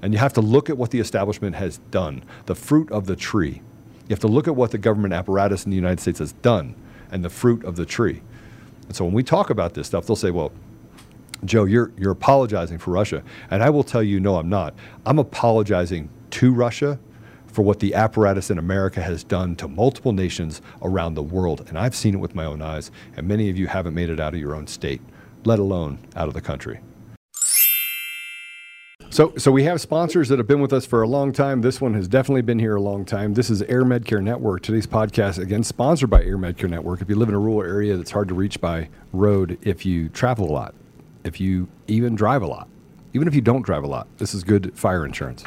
And 0.01 0.13
you 0.13 0.19
have 0.19 0.33
to 0.33 0.41
look 0.41 0.69
at 0.69 0.77
what 0.77 0.91
the 0.91 0.99
establishment 0.99 1.55
has 1.55 1.79
done, 1.91 2.23
the 2.45 2.55
fruit 2.55 2.91
of 2.91 3.05
the 3.05 3.15
tree. 3.15 3.62
You 4.07 4.13
have 4.13 4.19
to 4.21 4.27
look 4.27 4.47
at 4.47 4.55
what 4.55 4.71
the 4.71 4.77
government 4.77 5.13
apparatus 5.13 5.65
in 5.65 5.71
the 5.71 5.75
United 5.75 5.99
States 5.99 6.19
has 6.19 6.31
done 6.33 6.75
and 7.11 7.23
the 7.23 7.29
fruit 7.29 7.63
of 7.65 7.75
the 7.75 7.85
tree. 7.85 8.21
And 8.87 8.95
so 8.95 9.03
when 9.03 9.13
we 9.13 9.23
talk 9.23 9.49
about 9.49 9.73
this 9.73 9.87
stuff, 9.87 10.07
they'll 10.07 10.15
say, 10.15 10.31
well, 10.31 10.51
Joe, 11.43 11.65
you're, 11.65 11.91
you're 11.97 12.11
apologizing 12.11 12.77
for 12.77 12.91
Russia. 12.91 13.21
And 13.51 13.61
I 13.61 13.69
will 13.69 13.83
tell 13.83 14.01
you, 14.01 14.19
no, 14.19 14.37
I'm 14.37 14.49
not. 14.49 14.73
I'm 15.05 15.19
apologizing 15.19 16.09
to 16.31 16.53
Russia 16.53 16.99
for 17.47 17.63
what 17.63 17.79
the 17.79 17.93
apparatus 17.93 18.49
in 18.49 18.57
America 18.57 19.01
has 19.01 19.23
done 19.23 19.55
to 19.57 19.67
multiple 19.67 20.13
nations 20.13 20.61
around 20.81 21.15
the 21.15 21.23
world. 21.23 21.65
And 21.67 21.77
I've 21.77 21.95
seen 21.95 22.13
it 22.13 22.17
with 22.17 22.33
my 22.33 22.45
own 22.45 22.61
eyes. 22.61 22.91
And 23.15 23.27
many 23.27 23.49
of 23.49 23.57
you 23.57 23.67
haven't 23.67 23.93
made 23.93 24.09
it 24.09 24.19
out 24.19 24.33
of 24.33 24.39
your 24.39 24.55
own 24.55 24.67
state, 24.67 25.01
let 25.43 25.59
alone 25.59 25.99
out 26.15 26.27
of 26.27 26.33
the 26.33 26.41
country. 26.41 26.79
So, 29.09 29.33
so 29.37 29.51
we 29.51 29.63
have 29.63 29.79
sponsors 29.79 30.27
that 30.29 30.37
have 30.37 30.47
been 30.47 30.59
with 30.59 30.73
us 30.73 30.85
for 30.85 31.01
a 31.01 31.07
long 31.07 31.31
time. 31.31 31.61
This 31.61 31.79
one 31.79 31.93
has 31.93 32.07
definitely 32.07 32.41
been 32.41 32.59
here 32.59 32.75
a 32.75 32.81
long 32.81 33.05
time. 33.05 33.33
This 33.33 33.49
is 33.49 33.61
Air 33.63 33.83
Medcare 33.83 34.21
Network. 34.21 34.61
Today's 34.61 34.85
podcast, 34.85 35.39
again, 35.39 35.63
sponsored 35.63 36.09
by 36.09 36.23
Air 36.23 36.37
Medcare 36.37 36.69
Network. 36.69 37.01
If 37.01 37.09
you 37.09 37.15
live 37.15 37.29
in 37.29 37.35
a 37.35 37.39
rural 37.39 37.63
area 37.63 37.95
that's 37.95 38.11
hard 38.11 38.27
to 38.27 38.33
reach 38.33 38.59
by 38.59 38.89
road, 39.13 39.57
if 39.61 39.85
you 39.85 40.09
travel 40.09 40.49
a 40.49 40.51
lot, 40.51 40.75
if 41.23 41.39
you 41.39 41.69
even 41.87 42.15
drive 42.15 42.41
a 42.41 42.47
lot, 42.47 42.67
even 43.13 43.29
if 43.29 43.33
you 43.33 43.41
don't 43.41 43.61
drive 43.61 43.83
a 43.83 43.87
lot, 43.87 44.07
this 44.17 44.33
is 44.33 44.43
good 44.43 44.77
fire 44.77 45.05
insurance. 45.05 45.43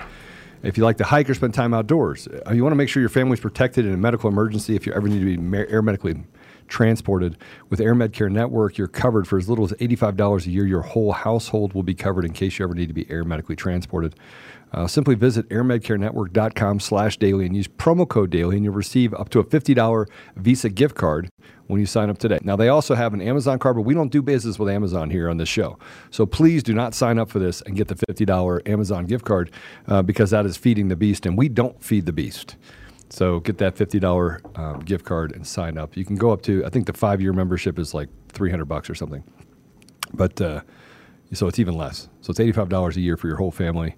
If 0.62 0.78
you 0.78 0.84
like 0.84 0.96
to 0.96 1.04
hike 1.04 1.28
or 1.28 1.34
spend 1.34 1.52
time 1.52 1.74
outdoors, 1.74 2.28
uh, 2.28 2.52
you 2.52 2.62
want 2.62 2.72
to 2.72 2.76
make 2.76 2.88
sure 2.88 3.00
your 3.00 3.10
family's 3.10 3.40
protected 3.40 3.84
in 3.84 3.92
a 3.92 3.96
medical 3.96 4.28
emergency 4.30 4.74
if 4.74 4.86
you 4.86 4.92
ever 4.94 5.06
need 5.06 5.20
to 5.20 5.38
be 5.38 5.58
air 5.58 5.82
medically 5.82 6.22
transported. 6.70 7.36
With 7.68 7.80
Air 7.80 7.94
Med 7.94 8.14
Care 8.14 8.30
Network, 8.30 8.78
you're 8.78 8.88
covered 8.88 9.28
for 9.28 9.36
as 9.36 9.48
little 9.48 9.64
as 9.64 9.72
$85 9.72 10.46
a 10.46 10.50
year. 10.50 10.66
Your 10.66 10.80
whole 10.80 11.12
household 11.12 11.74
will 11.74 11.82
be 11.82 11.94
covered 11.94 12.24
in 12.24 12.32
case 12.32 12.58
you 12.58 12.64
ever 12.64 12.74
need 12.74 12.88
to 12.88 12.94
be 12.94 13.10
air 13.10 13.24
medically 13.24 13.56
transported. 13.56 14.14
Uh, 14.72 14.86
simply 14.86 15.16
visit 15.16 15.48
airmedcarenetwork.com 15.48 16.78
slash 16.78 17.16
daily 17.16 17.44
and 17.44 17.56
use 17.56 17.66
promo 17.66 18.08
code 18.08 18.30
daily 18.30 18.54
and 18.54 18.64
you'll 18.64 18.72
receive 18.72 19.12
up 19.14 19.28
to 19.28 19.40
a 19.40 19.44
$50 19.44 20.06
Visa 20.36 20.68
gift 20.68 20.94
card 20.94 21.28
when 21.66 21.80
you 21.80 21.86
sign 21.86 22.08
up 22.08 22.18
today. 22.18 22.38
Now, 22.42 22.54
they 22.54 22.68
also 22.68 22.94
have 22.94 23.12
an 23.12 23.20
Amazon 23.20 23.58
card, 23.58 23.76
but 23.76 23.82
we 23.82 23.94
don't 23.94 24.12
do 24.12 24.22
business 24.22 24.58
with 24.58 24.68
Amazon 24.68 25.10
here 25.10 25.28
on 25.28 25.38
this 25.38 25.48
show. 25.48 25.78
So 26.10 26.24
please 26.24 26.62
do 26.62 26.72
not 26.72 26.94
sign 26.94 27.18
up 27.18 27.30
for 27.30 27.40
this 27.40 27.62
and 27.62 27.76
get 27.76 27.88
the 27.88 27.94
$50 27.94 28.68
Amazon 28.68 29.06
gift 29.06 29.24
card 29.24 29.50
uh, 29.88 30.02
because 30.02 30.30
that 30.30 30.46
is 30.46 30.56
feeding 30.56 30.88
the 30.88 30.96
beast 30.96 31.26
and 31.26 31.36
we 31.36 31.48
don't 31.48 31.82
feed 31.82 32.06
the 32.06 32.12
beast. 32.12 32.56
So 33.10 33.40
get 33.40 33.58
that 33.58 33.74
$50 33.74 34.58
um, 34.58 34.80
gift 34.80 35.04
card 35.04 35.32
and 35.32 35.46
sign 35.46 35.76
up. 35.76 35.96
You 35.96 36.04
can 36.04 36.16
go 36.16 36.30
up 36.30 36.42
to, 36.42 36.64
I 36.64 36.70
think 36.70 36.86
the 36.86 36.92
five 36.92 37.20
year 37.20 37.32
membership 37.32 37.78
is 37.78 37.92
like 37.92 38.08
300 38.28 38.64
bucks 38.66 38.88
or 38.88 38.94
something. 38.94 39.24
But 40.14 40.40
uh, 40.40 40.62
so 41.32 41.48
it's 41.48 41.58
even 41.58 41.74
less. 41.74 42.08
So 42.20 42.30
it's 42.30 42.40
$85 42.40 42.96
a 42.96 43.00
year 43.00 43.16
for 43.16 43.26
your 43.26 43.36
whole 43.36 43.50
family 43.50 43.96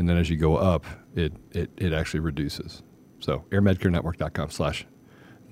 and 0.00 0.08
then 0.08 0.16
as 0.16 0.30
you 0.30 0.36
go 0.36 0.56
up, 0.56 0.86
it 1.14 1.34
it, 1.52 1.70
it 1.76 1.92
actually 1.92 2.20
reduces. 2.20 2.82
So 3.18 3.44
airmedcarenetwork.com 3.50 4.48
slash 4.50 4.86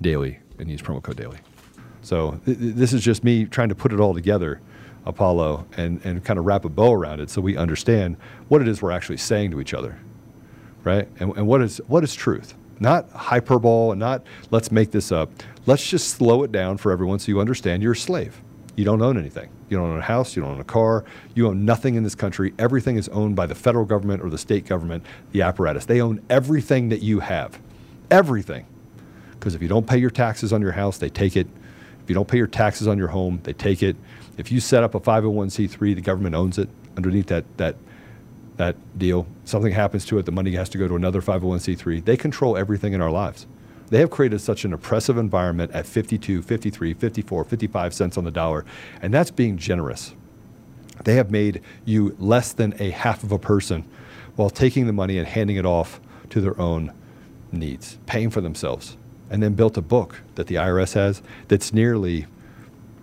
daily 0.01 0.39
and 0.57 0.69
use 0.71 0.81
promo 0.81 1.03
code 1.03 1.17
daily. 1.17 1.37
So 2.01 2.41
th- 2.45 2.57
this 2.59 2.91
is 2.91 3.03
just 3.03 3.23
me 3.23 3.45
trying 3.45 3.69
to 3.69 3.75
put 3.75 3.93
it 3.93 3.99
all 3.99 4.15
together, 4.15 4.59
Apollo, 5.05 5.67
and, 5.77 6.03
and 6.03 6.23
kind 6.23 6.39
of 6.39 6.45
wrap 6.45 6.65
a 6.65 6.69
bow 6.69 6.93
around 6.93 7.19
it 7.19 7.29
so 7.29 7.41
we 7.41 7.57
understand 7.57 8.17
what 8.47 8.59
it 8.61 8.67
is 8.67 8.81
we're 8.81 8.91
actually 8.91 9.17
saying 9.17 9.51
to 9.51 9.61
each 9.61 9.75
other, 9.75 9.99
right? 10.83 11.07
And, 11.19 11.35
and 11.37 11.45
what 11.45 11.61
is 11.61 11.79
what 11.85 12.03
is 12.03 12.15
truth? 12.15 12.55
Not 12.79 13.09
hyperbole 13.11 13.91
and 13.91 13.99
not 13.99 14.23
let's 14.51 14.71
make 14.71 14.91
this 14.91 15.11
up. 15.11 15.31
Let's 15.65 15.87
just 15.87 16.09
slow 16.09 16.43
it 16.43 16.51
down 16.51 16.77
for 16.77 16.91
everyone 16.91 17.19
so 17.19 17.29
you 17.29 17.39
understand 17.39 17.83
you're 17.83 17.91
a 17.93 17.95
slave. 17.95 18.41
You 18.75 18.85
don't 18.85 19.01
own 19.01 19.17
anything. 19.17 19.49
You 19.67 19.77
don't 19.77 19.89
own 19.89 19.99
a 19.99 20.01
house. 20.01 20.35
You 20.35 20.41
don't 20.41 20.53
own 20.53 20.61
a 20.61 20.63
car. 20.63 21.03
You 21.35 21.47
own 21.47 21.65
nothing 21.65 21.95
in 21.95 22.03
this 22.03 22.15
country. 22.15 22.53
Everything 22.57 22.95
is 22.95 23.09
owned 23.09 23.35
by 23.35 23.45
the 23.45 23.55
federal 23.55 23.83
government 23.83 24.23
or 24.23 24.29
the 24.29 24.37
state 24.37 24.65
government, 24.65 25.05
the 25.33 25.41
apparatus. 25.41 25.85
They 25.85 26.01
own 26.01 26.21
everything 26.29 26.89
that 26.89 27.01
you 27.01 27.19
have. 27.19 27.59
Everything. 28.09 28.65
Because 29.31 29.55
if 29.55 29.61
you 29.61 29.67
don't 29.67 29.85
pay 29.85 29.97
your 29.97 30.09
taxes 30.09 30.53
on 30.53 30.61
your 30.61 30.71
house, 30.71 30.97
they 30.97 31.09
take 31.09 31.35
it. 31.35 31.47
If 32.03 32.09
you 32.09 32.15
don't 32.15 32.27
pay 32.27 32.37
your 32.37 32.47
taxes 32.47 32.87
on 32.87 32.97
your 32.97 33.09
home, 33.09 33.41
they 33.43 33.53
take 33.53 33.83
it. 33.83 33.95
If 34.37 34.51
you 34.51 34.61
set 34.61 34.83
up 34.83 34.95
a 34.95 34.99
501c3, 34.99 35.95
the 35.95 36.01
government 36.01 36.35
owns 36.35 36.57
it 36.57 36.69
underneath 36.95 37.27
that, 37.27 37.45
that, 37.57 37.75
that 38.59 38.75
deal. 38.99 39.25
Something 39.45 39.71
happens 39.71 40.05
to 40.05 40.19
it, 40.19 40.25
the 40.25 40.33
money 40.33 40.51
has 40.51 40.67
to 40.69 40.77
go 40.77 40.85
to 40.87 40.95
another 40.95 41.21
501c3. 41.21 42.03
They 42.03 42.17
control 42.17 42.57
everything 42.57 42.91
in 42.91 43.01
our 43.01 43.09
lives. 43.09 43.47
They 43.87 43.99
have 44.01 44.11
created 44.11 44.41
such 44.41 44.65
an 44.65 44.73
oppressive 44.73 45.17
environment 45.17 45.71
at 45.71 45.85
52, 45.85 46.41
53, 46.41 46.93
54, 46.93 47.43
55 47.45 47.93
cents 47.93 48.17
on 48.17 48.25
the 48.25 48.31
dollar, 48.31 48.65
and 49.01 49.13
that's 49.13 49.31
being 49.31 49.57
generous. 49.57 50.13
They 51.05 51.15
have 51.15 51.31
made 51.31 51.61
you 51.85 52.17
less 52.19 52.51
than 52.51 52.75
a 52.79 52.89
half 52.91 53.23
of 53.23 53.31
a 53.31 53.39
person 53.39 53.85
while 54.35 54.49
taking 54.49 54.87
the 54.87 54.93
money 54.93 55.17
and 55.17 55.25
handing 55.25 55.55
it 55.55 55.65
off 55.65 56.01
to 56.29 56.41
their 56.41 56.59
own 56.59 56.93
needs, 57.53 57.97
paying 58.07 58.29
for 58.29 58.41
themselves, 58.41 58.97
and 59.29 59.41
then 59.41 59.53
built 59.53 59.77
a 59.77 59.81
book 59.81 60.21
that 60.35 60.47
the 60.47 60.55
IRS 60.55 60.93
has 60.95 61.23
that's 61.47 61.73
nearly 61.73 62.27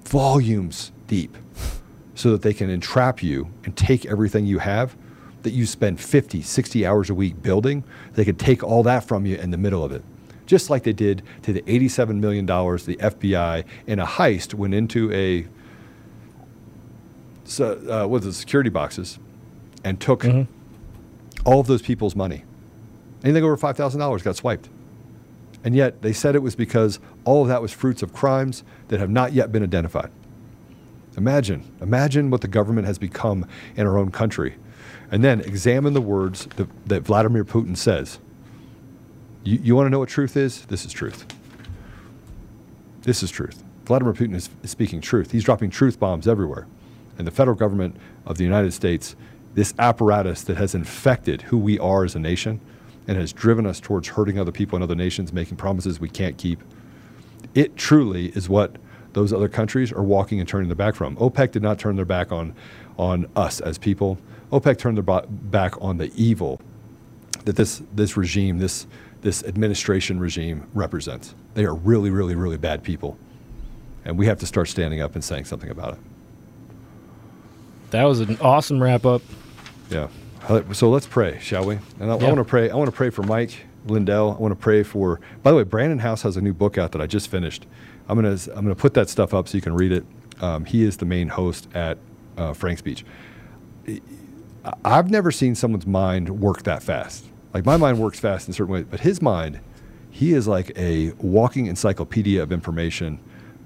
volumes 0.04 0.92
deep 1.06 1.34
so 2.14 2.30
that 2.30 2.42
they 2.42 2.52
can 2.52 2.68
entrap 2.68 3.22
you 3.22 3.50
and 3.64 3.74
take 3.74 4.04
everything 4.04 4.44
you 4.44 4.58
have 4.58 4.94
that 5.46 5.52
you 5.52 5.64
spend 5.64 6.00
50, 6.00 6.42
60 6.42 6.84
hours 6.84 7.08
a 7.08 7.14
week 7.14 7.40
building. 7.40 7.84
They 8.12 8.24
could 8.24 8.38
take 8.38 8.62
all 8.62 8.82
that 8.82 9.04
from 9.04 9.24
you 9.24 9.36
in 9.36 9.50
the 9.50 9.58
middle 9.58 9.82
of 9.82 9.92
it 9.92 10.02
just 10.46 10.70
like 10.70 10.84
they 10.84 10.92
did 10.92 11.22
to 11.42 11.52
the 11.52 11.62
$87 11.62 12.20
million 12.20 12.46
the 12.46 12.52
FBI 12.54 13.64
in 13.86 13.98
a 13.98 14.06
heist 14.06 14.54
went 14.54 14.74
into 14.74 15.12
a 15.12 15.46
so, 17.44 18.02
uh, 18.04 18.06
with 18.06 18.24
the 18.24 18.32
security 18.32 18.70
boxes 18.70 19.18
and 19.84 20.00
took 20.00 20.22
mm-hmm. 20.22 20.52
all 21.44 21.60
of 21.60 21.66
those 21.66 21.82
people's 21.82 22.16
money. 22.16 22.44
Anything 23.22 23.44
over 23.44 23.56
$5,000 23.56 24.22
got 24.22 24.36
swiped. 24.36 24.68
And 25.64 25.74
yet 25.74 26.02
they 26.02 26.12
said 26.12 26.34
it 26.34 26.42
was 26.42 26.54
because 26.54 27.00
all 27.24 27.42
of 27.42 27.48
that 27.48 27.62
was 27.62 27.72
fruits 27.72 28.02
of 28.02 28.12
crimes 28.12 28.62
that 28.88 29.00
have 29.00 29.10
not 29.10 29.32
yet 29.32 29.50
been 29.52 29.62
identified. 29.62 30.10
Imagine, 31.16 31.64
imagine 31.80 32.30
what 32.30 32.40
the 32.42 32.48
government 32.48 32.86
has 32.86 32.98
become 32.98 33.46
in 33.74 33.86
our 33.86 33.96
own 33.96 34.10
country. 34.10 34.56
And 35.10 35.22
then 35.22 35.40
examine 35.40 35.92
the 35.92 36.00
words 36.00 36.46
that, 36.56 36.68
that 36.88 37.02
Vladimir 37.02 37.44
Putin 37.44 37.76
says 37.76 38.18
you, 39.46 39.60
you 39.62 39.76
want 39.76 39.86
to 39.86 39.90
know 39.90 40.00
what 40.00 40.08
truth 40.08 40.36
is? 40.36 40.66
This 40.66 40.84
is 40.84 40.92
truth. 40.92 41.24
This 43.02 43.22
is 43.22 43.30
truth. 43.30 43.62
Vladimir 43.84 44.12
Putin 44.12 44.34
is, 44.34 44.50
is 44.62 44.70
speaking 44.70 45.00
truth. 45.00 45.30
He's 45.30 45.44
dropping 45.44 45.70
truth 45.70 46.00
bombs 46.00 46.26
everywhere. 46.26 46.66
And 47.16 47.26
the 47.26 47.30
federal 47.30 47.56
government 47.56 47.96
of 48.26 48.36
the 48.36 48.44
United 48.44 48.72
States, 48.72 49.14
this 49.54 49.72
apparatus 49.78 50.42
that 50.42 50.56
has 50.56 50.74
infected 50.74 51.42
who 51.42 51.56
we 51.56 51.78
are 51.78 52.04
as 52.04 52.16
a 52.16 52.18
nation 52.18 52.60
and 53.06 53.16
has 53.16 53.32
driven 53.32 53.66
us 53.66 53.78
towards 53.78 54.08
hurting 54.08 54.38
other 54.38 54.50
people 54.50 54.76
in 54.76 54.82
other 54.82 54.96
nations, 54.96 55.32
making 55.32 55.56
promises 55.56 56.00
we 56.00 56.08
can't 56.08 56.36
keep, 56.36 56.60
it 57.54 57.76
truly 57.76 58.26
is 58.30 58.48
what 58.48 58.76
those 59.12 59.32
other 59.32 59.48
countries 59.48 59.92
are 59.92 60.02
walking 60.02 60.40
and 60.40 60.48
turning 60.48 60.68
their 60.68 60.76
back 60.76 60.94
from. 60.94 61.16
OPEC 61.16 61.52
did 61.52 61.62
not 61.62 61.78
turn 61.78 61.96
their 61.96 62.04
back 62.04 62.32
on, 62.32 62.54
on 62.98 63.26
us 63.36 63.60
as 63.60 63.78
people. 63.78 64.18
OPEC 64.52 64.78
turned 64.78 64.96
their 64.96 65.22
back 65.26 65.80
on 65.82 65.98
the 65.98 66.12
evil 66.14 66.60
that 67.44 67.56
this, 67.56 67.82
this 67.94 68.16
regime, 68.16 68.58
this 68.58 68.86
this 69.26 69.42
administration 69.42 70.20
regime 70.20 70.68
represents. 70.72 71.34
They 71.54 71.64
are 71.64 71.74
really, 71.74 72.10
really, 72.10 72.36
really 72.36 72.56
bad 72.56 72.84
people. 72.84 73.18
And 74.04 74.16
we 74.16 74.26
have 74.26 74.38
to 74.38 74.46
start 74.46 74.68
standing 74.68 75.00
up 75.00 75.16
and 75.16 75.24
saying 75.24 75.46
something 75.46 75.68
about 75.68 75.94
it. 75.94 75.98
That 77.90 78.04
was 78.04 78.20
an 78.20 78.38
awesome 78.40 78.80
wrap 78.80 79.04
up. 79.04 79.22
Yeah. 79.90 80.08
So 80.72 80.90
let's 80.90 81.06
pray, 81.06 81.40
shall 81.40 81.64
we? 81.64 81.78
And 81.98 82.12
I, 82.12 82.16
yeah. 82.16 82.24
I 82.24 82.28
want 82.28 82.36
to 82.36 82.44
pray. 82.44 82.70
I 82.70 82.76
want 82.76 82.88
to 82.88 82.96
pray 82.96 83.10
for 83.10 83.24
Mike 83.24 83.66
Lindell. 83.86 84.36
I 84.38 84.40
want 84.40 84.52
to 84.52 84.60
pray 84.60 84.84
for. 84.84 85.20
By 85.42 85.50
the 85.50 85.56
way, 85.56 85.64
Brannon 85.64 85.98
Howse 85.98 86.22
has 86.22 86.36
a 86.36 86.40
new 86.40 86.52
book 86.52 86.78
out 86.78 86.92
that 86.92 87.02
I 87.02 87.06
just 87.06 87.28
finished. 87.28 87.66
I'm 88.08 88.16
gonna 88.16 88.38
I'm 88.54 88.64
gonna 88.64 88.76
put 88.76 88.94
that 88.94 89.08
stuff 89.08 89.34
up 89.34 89.48
so 89.48 89.56
you 89.56 89.62
can 89.62 89.74
read 89.74 89.90
it. 89.90 90.06
Um, 90.40 90.64
he 90.64 90.84
is 90.84 90.98
the 90.98 91.04
main 91.04 91.26
host 91.26 91.66
at 91.74 91.98
uh, 92.36 92.52
Frank's 92.52 92.78
Speech. 92.78 93.04
I've 94.84 95.10
never 95.10 95.30
seen 95.30 95.54
someone's 95.54 95.86
mind 95.86 96.40
work 96.40 96.62
that 96.64 96.82
fast. 96.82 97.24
Like 97.54 97.64
my 97.64 97.76
mind 97.76 97.98
works 97.98 98.18
fast 98.18 98.48
in 98.48 98.54
certain 98.54 98.72
ways, 98.72 98.86
but 98.90 99.00
his 99.00 99.22
mind, 99.22 99.60
he 100.10 100.32
is 100.32 100.46
like 100.46 100.76
a 100.76 101.12
walking 101.12 101.66
encyclopedia 101.66 102.42
of 102.42 102.52
information. 102.52 103.20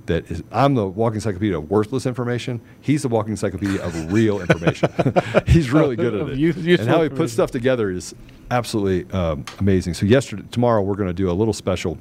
That 0.07 0.31
is, 0.31 0.43
I'm 0.51 0.75
the 0.75 0.87
walking 0.87 1.17
encyclopedia 1.17 1.57
of 1.57 1.71
worthless 1.71 2.07
information. 2.07 2.61
He's 2.81 3.03
the 3.03 3.09
walking 3.09 3.33
encyclopedia 3.33 3.83
of 3.83 4.13
real 4.13 4.41
information. 4.41 4.91
He's 5.47 5.71
really 5.71 5.95
good 5.95 6.15
at 6.15 6.29
it, 6.31 6.57
and 6.81 6.89
how 6.89 7.03
he 7.03 7.09
puts 7.09 7.33
stuff 7.33 7.51
together 7.53 7.91
is 7.91 8.15
absolutely 8.51 9.13
um, 9.13 9.45
amazing. 9.59 9.95
So 9.95 10.07
yesterday, 10.07 10.43
tomorrow, 10.51 10.83
we're 10.83 10.97
going 10.97 11.09
to 11.09 11.15
do 11.15 11.31
a 11.31 11.33
little 11.33 11.55
special 11.55 11.97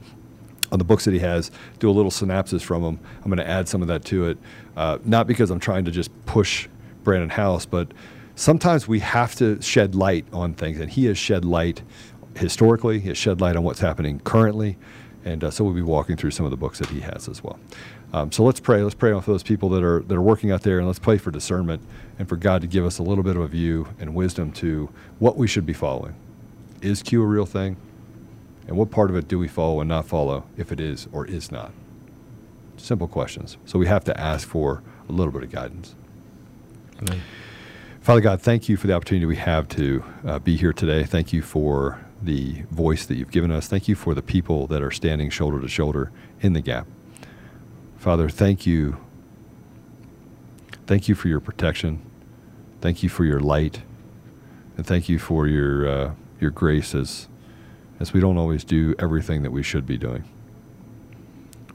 on 0.72 0.80
the 0.80 0.86
books 0.86 1.06
that 1.06 1.14
he 1.14 1.20
has, 1.20 1.52
do 1.80 1.90
a 1.90 1.92
little 1.92 2.12
synopsis 2.12 2.64
from 2.64 2.82
them. 2.82 3.00
I'm 3.18 3.26
going 3.26 3.38
to 3.38 3.48
add 3.48 3.68
some 3.68 3.82
of 3.82 3.88
that 3.90 4.06
to 4.06 4.30
it, 4.30 4.38
uh, 4.76 4.98
not 5.04 5.28
because 5.28 5.52
I'm 5.52 5.60
trying 5.60 5.86
to 5.86 5.92
just 5.92 6.10
push 6.26 6.68
Brannon 7.04 7.30
Howse, 7.30 7.66
but 7.66 7.92
sometimes 8.40 8.88
we 8.88 9.00
have 9.00 9.36
to 9.36 9.62
shed 9.62 9.96
light 9.96 10.26
on 10.32 10.54
things, 10.54 10.80
and 10.80 10.90
he 10.90 11.06
has 11.06 11.18
shed 11.18 11.44
light 11.44 11.84
historically. 12.36 13.00
He 13.00 13.10
has 13.10 13.18
shed 13.18 13.42
light 13.42 13.56
on 13.56 13.64
what's 13.64 13.82
happening 13.82 14.20
currently, 14.22 14.78
and 15.26 15.44
uh, 15.44 15.52
so 15.52 15.64
we'll 15.66 15.74
be 15.74 15.82
walking 15.82 16.16
through 16.16 16.32
some 16.32 16.46
of 16.46 16.52
the 16.52 16.58
books 16.58 16.80
that 16.80 16.90
he 16.90 17.02
has 17.02 17.28
as 17.28 17.44
well. 17.44 17.60
Um, 18.14 18.32
so 18.32 18.44
let's 18.44 18.60
pray. 18.60 18.82
Let's 18.82 18.96
pray 18.96 19.12
for 19.20 19.32
those 19.32 19.44
people 19.44 19.70
that 19.70 19.84
are 19.84 20.00
that 20.04 20.16
are 20.16 20.22
working 20.22 20.52
out 20.52 20.64
there, 20.64 20.80
and 20.80 20.88
let's 20.88 21.00
pray 21.00 21.18
for 21.18 21.32
discernment 21.32 21.82
and 22.18 22.28
for 22.30 22.38
God 22.38 22.62
to 22.62 22.68
give 22.68 22.86
us 22.86 22.98
a 22.98 23.04
little 23.04 23.24
bit 23.24 23.36
of 23.36 23.42
a 23.42 23.48
view 23.48 23.90
and 24.00 24.16
wisdom 24.16 24.52
to 24.54 24.90
what 25.20 25.36
we 25.36 25.48
should 25.48 25.66
be 25.66 25.74
following. 25.74 26.16
Is 26.82 27.04
Q 27.04 27.22
a 27.22 27.26
real 27.26 27.46
thing? 27.46 27.76
And 28.68 28.78
what 28.78 28.90
part 28.92 29.10
of 29.10 29.16
it 29.16 29.28
do 29.28 29.38
we 29.38 29.48
follow 29.48 29.82
and 29.82 29.90
not 29.90 30.06
follow 30.06 30.46
if 30.56 30.72
it 30.72 30.80
is 30.80 31.08
or 31.12 31.26
is 31.26 31.52
not? 31.52 31.72
Simple 32.78 33.08
questions. 33.08 33.58
So 33.66 33.78
we 33.80 33.88
have 33.88 34.06
to 34.06 34.18
ask 34.18 34.48
for 34.48 34.82
a 35.10 35.12
little 35.12 35.34
bit 35.34 35.44
of 35.44 35.52
guidance. 35.52 35.96
Amen. 37.02 37.22
Father 38.02 38.22
God, 38.22 38.42
thank 38.42 38.70
you 38.70 38.78
for 38.78 38.88
the 38.88 38.94
opportunity 38.94 39.26
we 39.26 39.36
have 39.36 39.68
to 39.68 40.04
uh, 40.26 40.40
be 40.40 40.56
here 40.56 40.72
today. 40.72 41.04
Thank 41.04 41.34
you 41.34 41.42
for 41.42 42.00
the 42.22 42.64
voice 42.72 43.06
that 43.06 43.16
you've 43.16 43.32
given 43.32 43.52
us. 43.52 43.68
Thank 43.68 43.90
you 43.90 43.96
for 43.96 44.14
the 44.14 44.22
people 44.22 44.68
that 44.68 44.82
are 44.82 44.90
standing 44.90 45.30
shoulder 45.30 45.60
to 45.60 45.68
shoulder 45.68 46.12
in 46.40 46.54
the 46.54 46.62
gap. 46.62 46.88
Father, 47.98 48.30
thank 48.30 48.66
you. 48.66 48.98
Thank 50.88 51.10
you 51.10 51.14
for 51.14 51.28
your 51.28 51.42
protection. 51.42 52.02
Thank 52.80 53.04
you 53.04 53.10
for 53.10 53.26
your 53.26 53.42
light. 53.42 53.82
And 54.78 54.88
thank 54.88 55.10
you 55.10 55.20
for 55.20 55.46
your, 55.46 55.88
uh, 55.88 56.12
your 56.40 56.52
grace 56.52 56.96
as, 56.96 57.28
as 58.00 58.14
we 58.14 58.22
don't 58.22 58.38
always 58.38 58.64
do 58.64 58.96
everything 58.98 59.44
that 59.44 59.52
we 59.52 59.62
should 59.62 59.86
be 59.86 59.98
doing. 59.98 60.24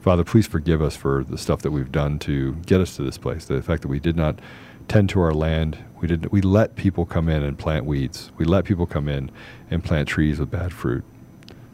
Father, 0.01 0.23
please 0.23 0.47
forgive 0.47 0.81
us 0.81 0.95
for 0.95 1.23
the 1.23 1.37
stuff 1.37 1.61
that 1.61 1.71
we've 1.71 1.91
done 1.91 2.17
to 2.19 2.53
get 2.65 2.81
us 2.81 2.95
to 2.95 3.03
this 3.03 3.19
place, 3.19 3.45
the 3.45 3.61
fact 3.61 3.83
that 3.83 3.87
we 3.89 3.99
did 3.99 4.15
not 4.15 4.39
tend 4.87 5.09
to 5.09 5.21
our 5.21 5.33
land. 5.33 5.77
We 5.99 6.07
didn't. 6.07 6.31
We 6.31 6.41
let 6.41 6.75
people 6.75 7.05
come 7.05 7.29
in 7.29 7.43
and 7.43 7.57
plant 7.57 7.85
weeds. 7.85 8.31
We 8.37 8.45
let 8.45 8.65
people 8.65 8.85
come 8.85 9.07
in 9.07 9.31
and 9.69 9.83
plant 9.83 10.07
trees 10.07 10.39
with 10.39 10.51
bad 10.51 10.73
fruit. 10.73 11.03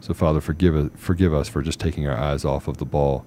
So 0.00 0.14
Father, 0.14 0.40
forgive 0.40 0.92
forgive 0.96 1.32
us 1.32 1.48
for 1.48 1.62
just 1.62 1.78
taking 1.78 2.08
our 2.08 2.16
eyes 2.16 2.44
off 2.44 2.68
of 2.68 2.78
the 2.78 2.84
ball 2.84 3.24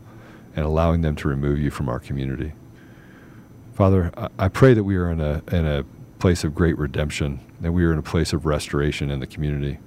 and 0.55 0.65
allowing 0.65 1.01
them 1.01 1.15
to 1.17 1.27
remove 1.27 1.59
you 1.59 1.69
from 1.69 1.89
our 1.89 1.99
community. 1.99 2.53
Father, 3.73 4.11
I, 4.15 4.29
I 4.39 4.47
pray 4.47 4.73
that 4.73 4.83
we 4.85 4.95
are 4.95 5.11
in 5.11 5.19
a, 5.19 5.43
in 5.51 5.65
a 5.65 5.83
place 6.19 6.43
of 6.43 6.55
great 6.55 6.77
redemption, 6.77 7.41
that 7.59 7.73
we 7.73 7.83
are 7.83 7.91
in 7.91 7.99
a 7.99 8.03
place 8.03 8.31
of 8.31 8.45
restoration 8.45 9.11
in 9.11 9.19
the 9.19 9.27
community. 9.27 9.79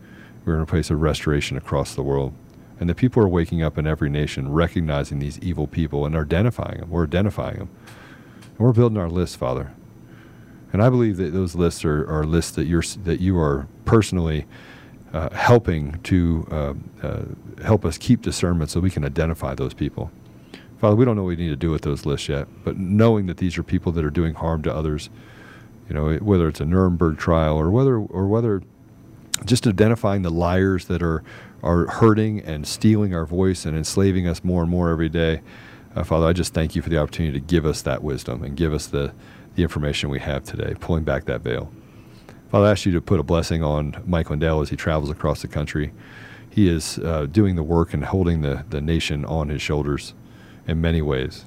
We're 0.44 0.56
in 0.56 0.62
a 0.62 0.66
place 0.66 0.90
of 0.90 1.00
restoration 1.00 1.56
across 1.56 1.94
the 1.94 2.02
world. 2.02 2.34
And 2.80 2.88
that 2.88 2.94
people 2.94 3.22
are 3.22 3.28
waking 3.28 3.62
up 3.62 3.76
in 3.76 3.86
every 3.86 4.08
nation, 4.08 4.52
recognizing 4.52 5.18
these 5.18 5.38
evil 5.40 5.66
people 5.66 6.06
and 6.06 6.14
identifying 6.14 6.78
them. 6.78 6.90
We're 6.90 7.04
identifying 7.04 7.56
them. 7.58 7.70
And 8.56 8.58
we're 8.58 8.72
building 8.72 8.98
our 8.98 9.10
list, 9.10 9.36
Father. 9.36 9.72
And 10.72 10.82
I 10.82 10.90
believe 10.90 11.16
that 11.16 11.32
those 11.32 11.54
lists 11.54 11.84
are, 11.84 12.08
are 12.10 12.24
lists 12.24 12.52
that 12.52 12.66
you're 12.66 12.82
that 13.04 13.20
you 13.20 13.38
are 13.38 13.66
personally 13.84 14.46
uh, 15.12 15.30
helping 15.30 15.98
to 16.02 16.46
uh, 16.50 16.74
uh, 17.02 17.22
help 17.64 17.84
us 17.84 17.96
keep 17.96 18.22
discernment, 18.22 18.70
so 18.70 18.80
we 18.80 18.90
can 18.90 19.04
identify 19.04 19.54
those 19.54 19.74
people. 19.74 20.10
Father, 20.78 20.94
we 20.94 21.04
don't 21.04 21.16
know 21.16 21.22
what 21.22 21.30
we 21.30 21.36
need 21.36 21.48
to 21.48 21.56
do 21.56 21.70
with 21.70 21.82
those 21.82 22.06
lists 22.06 22.28
yet, 22.28 22.46
but 22.64 22.76
knowing 22.76 23.26
that 23.26 23.38
these 23.38 23.58
are 23.58 23.62
people 23.62 23.90
that 23.92 24.04
are 24.04 24.10
doing 24.10 24.34
harm 24.34 24.62
to 24.62 24.72
others, 24.72 25.10
you 25.88 25.94
know, 25.94 26.14
whether 26.16 26.46
it's 26.46 26.60
a 26.60 26.64
Nuremberg 26.64 27.18
trial 27.18 27.56
or 27.56 27.70
whether 27.70 27.96
or 27.96 28.28
whether 28.28 28.62
just 29.44 29.66
identifying 29.66 30.22
the 30.22 30.30
liars 30.30 30.84
that 30.86 31.02
are 31.02 31.24
are 31.62 31.86
hurting 31.86 32.40
and 32.40 32.66
stealing 32.66 33.14
our 33.14 33.26
voice 33.26 33.64
and 33.64 33.76
enslaving 33.76 34.28
us 34.28 34.44
more 34.44 34.62
and 34.62 34.70
more 34.70 34.90
every 34.90 35.08
day. 35.08 35.40
Uh, 35.96 36.04
Father, 36.04 36.26
I 36.26 36.32
just 36.32 36.54
thank 36.54 36.76
you 36.76 36.82
for 36.82 36.90
the 36.90 36.98
opportunity 36.98 37.40
to 37.40 37.44
give 37.44 37.66
us 37.66 37.82
that 37.82 38.02
wisdom 38.02 38.44
and 38.44 38.56
give 38.56 38.72
us 38.72 38.86
the 38.86 39.12
the 39.58 39.64
information 39.64 40.08
we 40.08 40.20
have 40.20 40.44
today, 40.44 40.72
pulling 40.78 41.02
back 41.02 41.24
that 41.24 41.40
veil. 41.40 41.68
Father, 42.48 42.66
I 42.66 42.70
ask 42.70 42.86
you 42.86 42.92
to 42.92 43.00
put 43.00 43.18
a 43.18 43.24
blessing 43.24 43.60
on 43.60 44.00
Mike 44.06 44.30
Lindell 44.30 44.60
as 44.60 44.70
he 44.70 44.76
travels 44.76 45.10
across 45.10 45.42
the 45.42 45.48
country. 45.48 45.92
He 46.48 46.68
is 46.68 46.98
uh, 47.00 47.26
doing 47.26 47.56
the 47.56 47.64
work 47.64 47.92
and 47.92 48.04
holding 48.04 48.42
the, 48.42 48.64
the 48.70 48.80
nation 48.80 49.24
on 49.24 49.48
his 49.48 49.60
shoulders 49.60 50.14
in 50.68 50.80
many 50.80 51.02
ways. 51.02 51.44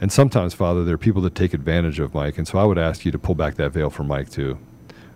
And 0.00 0.12
sometimes, 0.12 0.54
Father, 0.54 0.84
there 0.84 0.94
are 0.94 0.98
people 0.98 1.20
that 1.22 1.34
take 1.34 1.52
advantage 1.52 1.98
of 1.98 2.14
Mike. 2.14 2.38
And 2.38 2.46
so 2.46 2.58
I 2.58 2.64
would 2.64 2.78
ask 2.78 3.04
you 3.04 3.10
to 3.10 3.18
pull 3.18 3.34
back 3.34 3.56
that 3.56 3.72
veil 3.72 3.90
for 3.90 4.04
Mike, 4.04 4.30
too. 4.30 4.58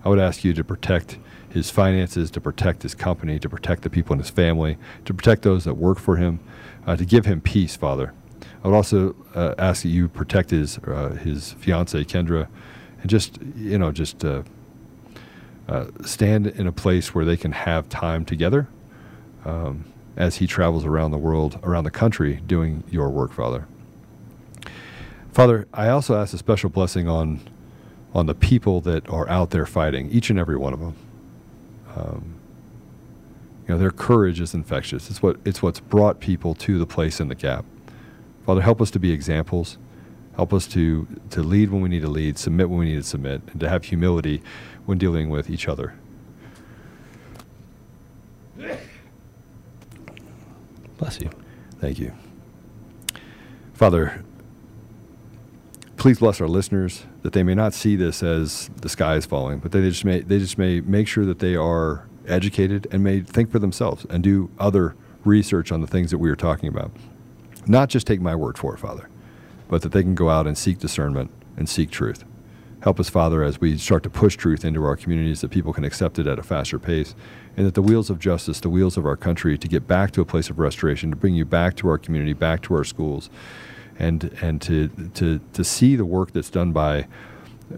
I 0.04 0.08
would 0.08 0.18
ask 0.18 0.42
you 0.42 0.52
to 0.52 0.64
protect 0.64 1.18
his 1.48 1.70
finances, 1.70 2.28
to 2.32 2.40
protect 2.40 2.82
his 2.82 2.96
company, 2.96 3.38
to 3.38 3.48
protect 3.48 3.82
the 3.82 3.90
people 3.90 4.14
in 4.14 4.18
his 4.18 4.30
family, 4.30 4.78
to 5.04 5.14
protect 5.14 5.42
those 5.42 5.64
that 5.64 5.74
work 5.74 6.00
for 6.00 6.16
him, 6.16 6.40
uh, 6.88 6.96
to 6.96 7.04
give 7.04 7.24
him 7.24 7.40
peace, 7.40 7.76
Father. 7.76 8.12
I 8.62 8.68
would 8.68 8.74
also 8.74 9.14
uh, 9.34 9.54
ask 9.58 9.82
that 9.82 9.90
you 9.90 10.08
protect 10.08 10.50
his 10.50 10.78
uh, 10.78 11.18
his 11.22 11.52
fiancee 11.52 12.04
Kendra, 12.04 12.48
and 13.00 13.10
just 13.10 13.38
you 13.56 13.78
know 13.78 13.92
just 13.92 14.24
uh, 14.24 14.42
uh, 15.68 15.86
stand 16.04 16.46
in 16.46 16.66
a 16.66 16.72
place 16.72 17.14
where 17.14 17.24
they 17.24 17.36
can 17.36 17.52
have 17.52 17.88
time 17.88 18.24
together 18.24 18.68
um, 19.44 19.84
as 20.16 20.36
he 20.36 20.46
travels 20.46 20.84
around 20.84 21.10
the 21.10 21.18
world, 21.18 21.58
around 21.62 21.84
the 21.84 21.90
country, 21.90 22.40
doing 22.46 22.82
your 22.90 23.10
work, 23.10 23.32
Father. 23.32 23.66
Father, 25.32 25.68
I 25.74 25.88
also 25.88 26.18
ask 26.18 26.32
a 26.34 26.38
special 26.38 26.70
blessing 26.70 27.08
on 27.08 27.40
on 28.14 28.26
the 28.26 28.34
people 28.34 28.80
that 28.80 29.08
are 29.10 29.28
out 29.28 29.50
there 29.50 29.66
fighting, 29.66 30.10
each 30.10 30.30
and 30.30 30.38
every 30.38 30.56
one 30.56 30.72
of 30.72 30.80
them. 30.80 30.96
Um, 31.94 32.34
you 33.68 33.74
know, 33.74 33.78
their 33.78 33.90
courage 33.90 34.40
is 34.40 34.54
infectious. 34.54 35.10
It's 35.10 35.22
what 35.22 35.38
it's 35.44 35.62
what's 35.62 35.80
brought 35.80 36.20
people 36.20 36.54
to 36.54 36.78
the 36.78 36.86
place 36.86 37.20
in 37.20 37.28
the 37.28 37.34
gap. 37.34 37.64
Father, 38.46 38.62
help 38.62 38.80
us 38.80 38.92
to 38.92 39.00
be 39.00 39.10
examples. 39.10 39.76
Help 40.36 40.52
us 40.52 40.68
to, 40.68 41.08
to 41.30 41.42
lead 41.42 41.70
when 41.70 41.80
we 41.82 41.88
need 41.88 42.02
to 42.02 42.08
lead, 42.08 42.38
submit 42.38 42.70
when 42.70 42.78
we 42.78 42.84
need 42.84 42.96
to 42.96 43.02
submit, 43.02 43.42
and 43.48 43.58
to 43.58 43.68
have 43.68 43.84
humility 43.84 44.40
when 44.84 44.98
dealing 44.98 45.30
with 45.30 45.50
each 45.50 45.66
other. 45.66 45.94
Bless 50.96 51.20
you. 51.20 51.28
Thank 51.80 51.98
you. 51.98 52.12
Father, 53.74 54.22
please 55.96 56.20
bless 56.20 56.40
our 56.40 56.48
listeners 56.48 57.04
that 57.22 57.32
they 57.32 57.42
may 57.42 57.54
not 57.54 57.74
see 57.74 57.96
this 57.96 58.22
as 58.22 58.70
the 58.80 58.88
sky 58.88 59.16
is 59.16 59.26
falling, 59.26 59.58
but 59.58 59.72
they 59.72 59.80
just 59.82 60.04
may 60.04 60.20
they 60.20 60.38
just 60.38 60.56
may 60.56 60.80
make 60.80 61.08
sure 61.08 61.26
that 61.26 61.40
they 61.40 61.54
are 61.56 62.06
educated 62.26 62.86
and 62.90 63.04
may 63.04 63.20
think 63.20 63.50
for 63.50 63.58
themselves 63.58 64.06
and 64.08 64.22
do 64.22 64.50
other 64.58 64.94
research 65.24 65.70
on 65.70 65.80
the 65.80 65.86
things 65.86 66.10
that 66.10 66.18
we 66.18 66.30
are 66.30 66.36
talking 66.36 66.68
about. 66.68 66.92
Not 67.66 67.88
just 67.88 68.06
take 68.06 68.20
my 68.20 68.34
word 68.34 68.58
for 68.58 68.74
it, 68.74 68.78
Father, 68.78 69.08
but 69.68 69.82
that 69.82 69.92
they 69.92 70.02
can 70.02 70.14
go 70.14 70.30
out 70.30 70.46
and 70.46 70.56
seek 70.56 70.78
discernment 70.78 71.30
and 71.56 71.68
seek 71.68 71.90
truth. 71.90 72.24
Help 72.80 73.00
us, 73.00 73.08
Father, 73.08 73.42
as 73.42 73.60
we 73.60 73.76
start 73.78 74.02
to 74.04 74.10
push 74.10 74.36
truth 74.36 74.64
into 74.64 74.84
our 74.84 74.96
communities 74.96 75.40
that 75.40 75.50
people 75.50 75.72
can 75.72 75.82
accept 75.82 76.18
it 76.18 76.26
at 76.26 76.38
a 76.38 76.42
faster 76.42 76.78
pace, 76.78 77.16
and 77.56 77.66
that 77.66 77.74
the 77.74 77.82
wheels 77.82 78.10
of 78.10 78.18
justice, 78.18 78.60
the 78.60 78.68
wheels 78.68 78.96
of 78.96 79.04
our 79.04 79.16
country, 79.16 79.58
to 79.58 79.66
get 79.66 79.88
back 79.88 80.12
to 80.12 80.20
a 80.20 80.24
place 80.24 80.50
of 80.50 80.58
restoration, 80.58 81.10
to 81.10 81.16
bring 81.16 81.34
you 81.34 81.44
back 81.44 81.74
to 81.76 81.88
our 81.88 81.98
community, 81.98 82.32
back 82.32 82.62
to 82.62 82.74
our 82.74 82.84
schools, 82.84 83.28
and 83.98 84.24
and 84.40 84.62
to 84.62 84.88
to 85.14 85.40
to 85.52 85.64
see 85.64 85.96
the 85.96 86.04
work 86.04 86.32
that's 86.32 86.50
done 86.50 86.70
by 86.72 87.08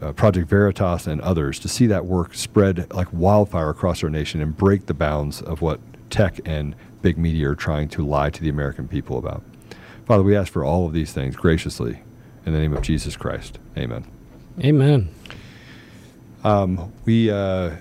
uh, 0.03 0.13
Project 0.13 0.49
Veritas 0.49 1.07
and 1.07 1.21
others, 1.23 1.59
to 1.61 1.69
see 1.69 1.87
that 1.87 2.05
work 2.05 2.35
spread 2.35 2.93
like 2.93 3.09
wildfire 3.13 3.71
across 3.71 4.03
our 4.03 4.11
nation 4.11 4.43
and 4.43 4.57
break 4.57 4.87
the 4.87 4.95
bounds 4.95 5.41
of 5.41 5.63
what 5.63 5.81
tech 6.11 6.41
and 6.45 6.75
big 7.01 7.17
media 7.17 7.49
are 7.49 7.55
trying 7.55 7.89
to 7.89 8.05
lie 8.05 8.29
to 8.29 8.43
the 8.43 8.49
American 8.51 8.89
people 8.89 9.17
about. 9.17 9.43
Father, 10.09 10.23
we 10.23 10.35
ask 10.35 10.51
for 10.51 10.65
all 10.65 10.87
of 10.87 10.95
these 10.95 11.13
things 11.13 11.37
graciously 11.37 12.01
in 12.47 12.55
the 12.55 12.59
name 12.59 12.73
of 12.73 12.81
Jesus 12.81 13.15
Christ. 13.15 13.59
Amen. 13.77 14.07
Amen. 14.59 15.15
Um, 16.43 16.95
we 17.05 17.31
uh, 17.31 17.77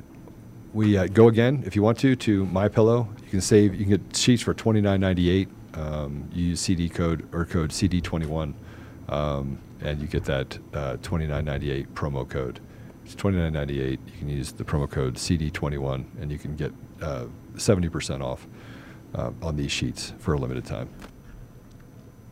we 0.73 0.97
uh, 0.97 1.07
go 1.07 1.29
again 1.29 1.63
if 1.65 1.73
you 1.73 1.81
want 1.81 1.97
to 1.99 2.17
to 2.17 2.45
My 2.47 2.67
Pillow. 2.67 3.07
You 3.23 3.29
can 3.29 3.39
save. 3.39 3.75
You 3.75 3.85
can 3.85 3.91
get 3.91 4.13
sheets 4.13 4.43
for 4.43 4.53
twenty 4.53 4.81
nine 4.81 4.99
ninety 4.99 5.29
eight. 5.29 5.47
Um, 5.73 6.29
you 6.33 6.47
use 6.47 6.59
CD 6.59 6.89
code 6.89 7.25
or 7.33 7.45
code 7.45 7.71
CD 7.71 8.01
twenty 8.01 8.25
one, 8.25 8.55
um, 9.07 9.57
and 9.79 10.01
you 10.01 10.07
get 10.07 10.25
that 10.25 10.59
uh, 10.73 10.97
twenty 10.97 11.27
nine 11.27 11.45
ninety 11.45 11.71
eight 11.71 11.95
promo 11.95 12.27
code. 12.27 12.59
It's 13.05 13.15
twenty 13.15 13.37
nine 13.37 13.53
ninety 13.53 13.79
eight. 13.79 14.01
You 14.05 14.19
can 14.19 14.27
use 14.27 14.51
the 14.51 14.65
promo 14.65 14.91
code 14.91 15.17
CD 15.17 15.49
twenty 15.49 15.77
one, 15.77 16.11
and 16.19 16.29
you 16.29 16.37
can 16.37 16.57
get 16.57 16.73
uh, 17.01 17.27
seventy 17.55 17.87
percent 17.87 18.21
off 18.21 18.45
uh, 19.15 19.31
on 19.41 19.55
these 19.55 19.71
sheets 19.71 20.11
for 20.19 20.33
a 20.33 20.37
limited 20.37 20.65
time. 20.65 20.89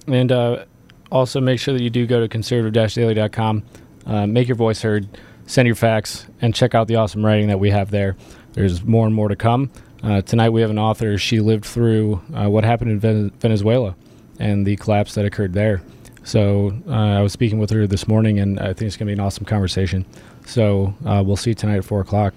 And 0.07 0.31
uh, 0.31 0.65
also 1.11 1.39
make 1.41 1.59
sure 1.59 1.73
that 1.73 1.81
you 1.81 1.89
do 1.89 2.05
go 2.05 2.19
to 2.19 2.27
conservative-daily.com, 2.27 3.63
uh, 4.05 4.27
make 4.27 4.47
your 4.47 4.55
voice 4.55 4.81
heard, 4.81 5.07
send 5.47 5.65
your 5.67 5.75
facts, 5.75 6.25
and 6.41 6.53
check 6.53 6.75
out 6.75 6.87
the 6.87 6.95
awesome 6.95 7.25
writing 7.25 7.47
that 7.47 7.59
we 7.59 7.71
have 7.71 7.91
there. 7.91 8.15
There's 8.53 8.83
more 8.83 9.05
and 9.05 9.15
more 9.15 9.27
to 9.27 9.35
come. 9.35 9.71
Uh, 10.03 10.21
tonight 10.21 10.49
we 10.49 10.61
have 10.61 10.69
an 10.69 10.79
author. 10.79 11.17
She 11.17 11.39
lived 11.39 11.65
through 11.65 12.21
uh, 12.33 12.47
what 12.49 12.63
happened 12.63 12.91
in 12.91 12.99
Ven- 12.99 13.31
Venezuela 13.39 13.95
and 14.39 14.65
the 14.65 14.75
collapse 14.75 15.15
that 15.15 15.25
occurred 15.25 15.53
there. 15.53 15.81
So 16.23 16.73
uh, 16.87 16.91
I 16.91 17.21
was 17.21 17.33
speaking 17.33 17.59
with 17.59 17.69
her 17.69 17.87
this 17.87 18.07
morning, 18.07 18.39
and 18.39 18.59
I 18.59 18.73
think 18.73 18.83
it's 18.83 18.97
going 18.97 19.07
to 19.07 19.11
be 19.11 19.13
an 19.13 19.19
awesome 19.19 19.45
conversation. 19.45 20.05
So 20.45 20.93
uh, 21.05 21.23
we'll 21.25 21.37
see 21.37 21.51
you 21.51 21.55
tonight 21.55 21.77
at 21.77 21.85
4 21.85 22.01
o'clock. 22.01 22.33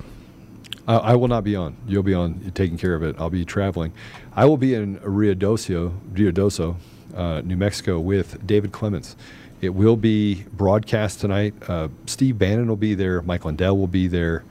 I 0.87 1.17
will 1.17 1.29
not 1.29 1.45
be 1.45 1.55
on. 1.55 1.77
You'll 1.87 2.03
be 2.03 2.15
on 2.15 2.51
taking 2.55 2.79
care 2.79 2.95
of 2.95 3.03
it. 3.03 3.15
I'll 3.19 3.29
be 3.29 3.45
traveling. 3.45 3.93
I 4.35 4.47
will 4.47 4.57
be 4.57 4.73
in 4.73 4.97
Ruidoso, 5.01 5.93
uh, 7.15 7.43
New 7.45 7.57
Mexico, 7.57 7.99
with 7.99 8.47
David 8.47 8.73
Clements. 8.73 9.17
It 9.61 9.71
will 9.71 9.97
be 9.97 10.45
broadcast 10.53 11.21
tonight. 11.21 11.55
Uh, 11.69 11.89
Steve 12.07 12.39
Bannon 12.39 12.69
will 12.69 12.77
be 12.77 12.95
there. 12.95 13.23
Mike 13.23 13.45
Lindell 13.45 13.77
will 13.77 13.89
be 13.89 14.07
there. 14.07 14.45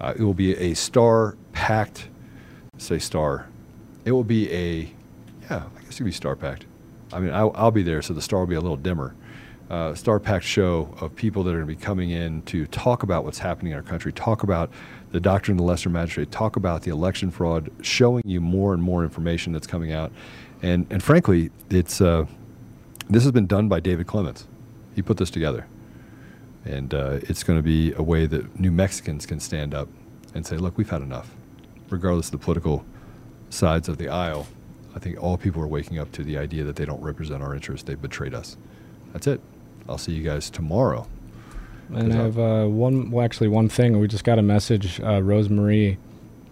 Uh, 0.00 0.14
it 0.16 0.22
will 0.22 0.34
be 0.34 0.56
a 0.56 0.74
star-packed, 0.74 2.08
say 2.78 2.98
star. 2.98 3.48
It 4.04 4.12
will 4.12 4.24
be 4.24 4.50
a, 4.52 4.92
yeah, 5.50 5.64
I 5.76 5.82
guess 5.82 5.94
it 5.94 6.00
will 6.00 6.06
be 6.06 6.12
star-packed. 6.12 6.64
I 7.12 7.20
mean, 7.20 7.32
I'll, 7.32 7.52
I'll, 7.54 7.70
be 7.70 7.82
there, 7.82 8.02
so 8.02 8.14
the 8.14 8.22
star 8.22 8.40
will 8.40 8.46
be 8.46 8.54
a 8.54 8.60
little 8.60 8.76
dimmer. 8.76 9.14
Uh, 9.68 9.94
star-packed 9.94 10.44
show 10.44 10.94
of 11.00 11.14
people 11.16 11.42
that 11.42 11.50
are 11.50 11.54
going 11.62 11.68
to 11.68 11.74
be 11.74 11.80
coming 11.80 12.10
in 12.10 12.42
to 12.42 12.66
talk 12.66 13.02
about 13.02 13.24
what's 13.24 13.38
happening 13.38 13.72
in 13.72 13.76
our 13.76 13.82
country, 13.82 14.12
talk 14.12 14.42
about 14.42 14.70
the 15.10 15.20
doctrine 15.20 15.56
of 15.56 15.58
the 15.58 15.64
lesser 15.64 15.90
magistrate, 15.90 16.30
talk 16.30 16.56
about 16.56 16.82
the 16.82 16.90
election 16.90 17.30
fraud, 17.30 17.70
showing 17.82 18.22
you 18.26 18.40
more 18.40 18.74
and 18.74 18.82
more 18.82 19.02
information 19.02 19.52
that's 19.52 19.66
coming 19.66 19.92
out. 19.92 20.12
And, 20.66 20.86
and 20.90 21.00
frankly, 21.00 21.50
it's, 21.70 22.00
uh, 22.00 22.26
this 23.08 23.22
has 23.22 23.30
been 23.30 23.46
done 23.46 23.68
by 23.68 23.78
David 23.78 24.08
Clements. 24.08 24.48
He 24.96 25.02
put 25.02 25.16
this 25.16 25.30
together. 25.30 25.66
And 26.64 26.92
uh, 26.92 27.20
it's 27.22 27.44
going 27.44 27.56
to 27.56 27.62
be 27.62 27.92
a 27.92 28.02
way 28.02 28.26
that 28.26 28.58
New 28.58 28.72
Mexicans 28.72 29.26
can 29.26 29.38
stand 29.38 29.74
up 29.74 29.88
and 30.34 30.44
say, 30.44 30.56
look, 30.56 30.76
we've 30.76 30.90
had 30.90 31.02
enough. 31.02 31.30
Regardless 31.88 32.26
of 32.26 32.32
the 32.32 32.38
political 32.38 32.84
sides 33.48 33.88
of 33.88 33.98
the 33.98 34.08
aisle, 34.08 34.48
I 34.96 34.98
think 34.98 35.22
all 35.22 35.36
people 35.36 35.62
are 35.62 35.68
waking 35.68 36.00
up 36.00 36.10
to 36.12 36.24
the 36.24 36.36
idea 36.36 36.64
that 36.64 36.74
they 36.74 36.84
don't 36.84 37.00
represent 37.00 37.44
our 37.44 37.54
interests. 37.54 37.86
They've 37.86 38.00
betrayed 38.00 38.34
us. 38.34 38.56
That's 39.12 39.28
it. 39.28 39.40
I'll 39.88 39.98
see 39.98 40.12
you 40.12 40.24
guys 40.24 40.50
tomorrow. 40.50 41.06
And 41.94 42.12
I 42.12 42.16
have 42.16 42.38
uh, 42.40 42.66
one, 42.66 43.12
well, 43.12 43.24
actually, 43.24 43.46
one 43.46 43.68
thing. 43.68 44.00
We 44.00 44.08
just 44.08 44.24
got 44.24 44.40
a 44.40 44.42
message, 44.42 44.98
uh, 44.98 45.20
Rosemarie. 45.20 45.96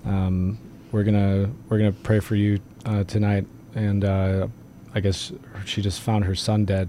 Um, 0.05 0.59
we're 0.93 1.03
gonna 1.03 1.51
we're 1.69 1.79
gonna 1.79 1.91
pray 1.91 2.21
for 2.21 2.37
you 2.37 2.61
uh, 2.87 3.03
tonight, 3.03 3.47
and 3.75 4.05
uh, 4.05 4.49
I 4.95 5.01
guess 5.01 5.33
she 5.65 5.83
just 5.83 6.01
found 6.01 6.25
her 6.25 6.35
son 6.35 6.65
dead. 6.65 6.89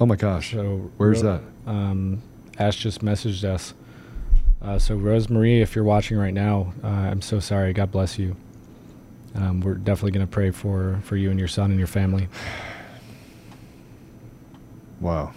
Oh 0.00 0.06
my 0.06 0.16
gosh! 0.16 0.52
So 0.52 0.90
where's 0.96 1.22
Ro- 1.22 1.40
that? 1.66 1.70
Um, 1.70 2.22
Ash 2.58 2.76
just 2.76 3.02
messaged 3.02 3.44
us. 3.44 3.74
Uh, 4.60 4.78
so 4.78 4.96
Rosemarie, 4.96 5.60
if 5.60 5.74
you're 5.74 5.84
watching 5.84 6.16
right 6.16 6.34
now, 6.34 6.72
uh, 6.84 6.86
I'm 6.86 7.20
so 7.20 7.40
sorry. 7.40 7.72
God 7.72 7.90
bless 7.90 8.18
you. 8.18 8.36
Um, 9.34 9.60
we're 9.60 9.74
definitely 9.74 10.12
gonna 10.12 10.26
pray 10.26 10.50
for 10.50 11.00
for 11.02 11.16
you 11.16 11.30
and 11.30 11.38
your 11.38 11.48
son 11.48 11.70
and 11.70 11.78
your 11.78 11.88
family. 11.88 12.28
Wow. 15.00 15.32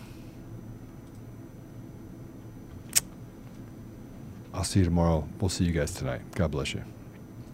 I'll 4.54 4.64
see 4.64 4.80
you 4.80 4.86
tomorrow. 4.86 5.28
We'll 5.42 5.50
see 5.50 5.66
you 5.66 5.72
guys 5.74 5.94
tonight. 5.94 6.22
God 6.34 6.52
bless 6.52 6.74
you. 6.74 6.84